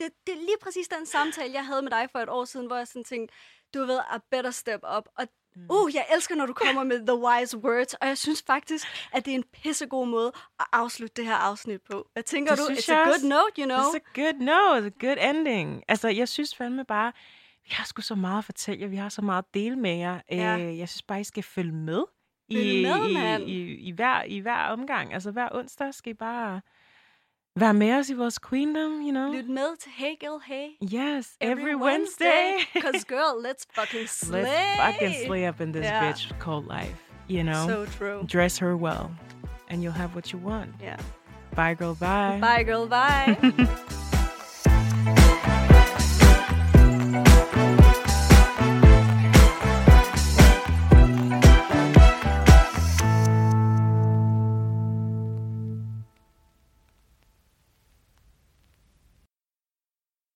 det, 0.00 0.12
det 0.26 0.32
er 0.32 0.38
lige 0.38 0.58
præcis 0.62 0.88
den 0.88 1.06
samtale, 1.06 1.52
jeg 1.52 1.66
havde 1.66 1.82
med 1.82 1.90
dig 1.90 2.08
for 2.12 2.18
et 2.18 2.28
år 2.28 2.44
siden, 2.44 2.66
hvor 2.66 2.76
jeg 2.76 2.88
sådan 2.88 3.04
tænkte, 3.04 3.34
du 3.74 3.84
ved, 3.84 4.00
I 4.16 4.18
better 4.30 4.50
step 4.50 4.80
up. 4.96 5.04
Og. 5.18 5.28
Uh, 5.68 5.94
jeg 5.94 6.06
elsker, 6.14 6.34
når 6.34 6.46
du 6.46 6.52
kommer 6.52 6.84
med 6.84 7.06
the 7.06 7.16
wise 7.16 7.58
words, 7.58 7.94
og 7.94 8.08
jeg 8.08 8.18
synes 8.18 8.42
faktisk, 8.46 8.86
at 9.12 9.24
det 9.24 9.30
er 9.30 9.34
en 9.34 9.44
pissegod 9.52 10.06
måde 10.06 10.32
at 10.60 10.66
afslutte 10.72 11.14
det 11.16 11.24
her 11.24 11.34
afsnit 11.34 11.80
på. 11.90 12.08
Hvad 12.12 12.22
tænker 12.22 12.54
det 12.54 12.64
du? 12.68 12.74
It's 12.74 12.92
a 12.92 13.04
good 13.04 13.28
note, 13.28 13.52
you 13.58 13.64
know? 13.64 13.78
It's 13.78 13.96
a 13.96 14.20
good 14.20 14.40
note, 14.40 14.86
a 14.86 15.06
good 15.06 15.34
ending. 15.34 15.82
Altså, 15.88 16.08
jeg 16.08 16.28
synes 16.28 16.54
fandme 16.54 16.84
bare, 16.84 17.12
vi 17.64 17.70
har 17.70 17.84
sgu 17.84 18.02
så 18.02 18.14
meget 18.14 18.38
at 18.38 18.44
fortælle 18.44 18.82
jer, 18.82 18.88
vi 18.88 18.96
har 18.96 19.08
så 19.08 19.22
meget 19.22 19.42
at 19.42 19.54
dele 19.54 19.76
med 19.76 19.96
jer. 19.96 20.20
Ja. 20.30 20.58
Øh, 20.58 20.78
jeg 20.78 20.88
synes 20.88 21.02
bare, 21.02 21.20
I 21.20 21.24
skal 21.24 21.42
følge 21.42 21.72
med. 21.72 22.02
I, 22.48 22.82
med, 22.82 23.40
i, 23.40 23.52
i, 23.52 23.74
i, 23.74 23.90
hver, 23.90 24.22
I 24.22 24.38
hver 24.38 24.66
omgang. 24.66 25.14
Altså, 25.14 25.30
hver 25.30 25.48
onsdag 25.52 25.94
skal 25.94 26.10
I 26.10 26.14
bare 26.14 26.60
Vær 27.60 27.72
med 27.72 27.98
os 27.98 28.10
i 28.10 28.14
vores 28.14 28.38
queendom, 28.38 28.92
you 28.92 29.10
know. 29.10 29.32
Lyt 29.32 29.48
med 29.48 29.76
til 29.76 29.90
Hey 29.96 30.14
Girl 30.20 30.40
Hey. 30.46 30.68
Yes, 30.82 31.36
every, 31.40 31.62
every 31.62 31.74
Wednesday. 31.74 32.58
Because 32.74 33.04
girl, 33.04 33.42
let's 33.46 33.66
fucking 33.74 34.08
slay. 34.22 34.42
Let's 34.42 34.92
fucking 34.92 35.26
slay 35.26 35.48
up 35.48 35.60
in 35.60 35.72
this 35.72 35.84
yeah. 35.84 36.12
bitch 36.12 36.38
called 36.38 36.66
life, 36.78 37.00
you 37.28 37.42
know. 37.42 37.68
So 37.68 37.86
true. 37.98 38.22
Dress 38.26 38.58
her 38.58 38.76
well, 38.76 39.10
and 39.68 39.82
you'll 39.82 39.98
have 40.02 40.14
what 40.14 40.32
you 40.32 40.38
want. 40.38 40.70
Yeah. 40.82 40.96
Bye, 41.54 41.74
girl, 41.74 41.94
bye. 41.94 42.38
Bye, 42.40 42.62
girl, 42.62 42.86
bye. 42.86 43.36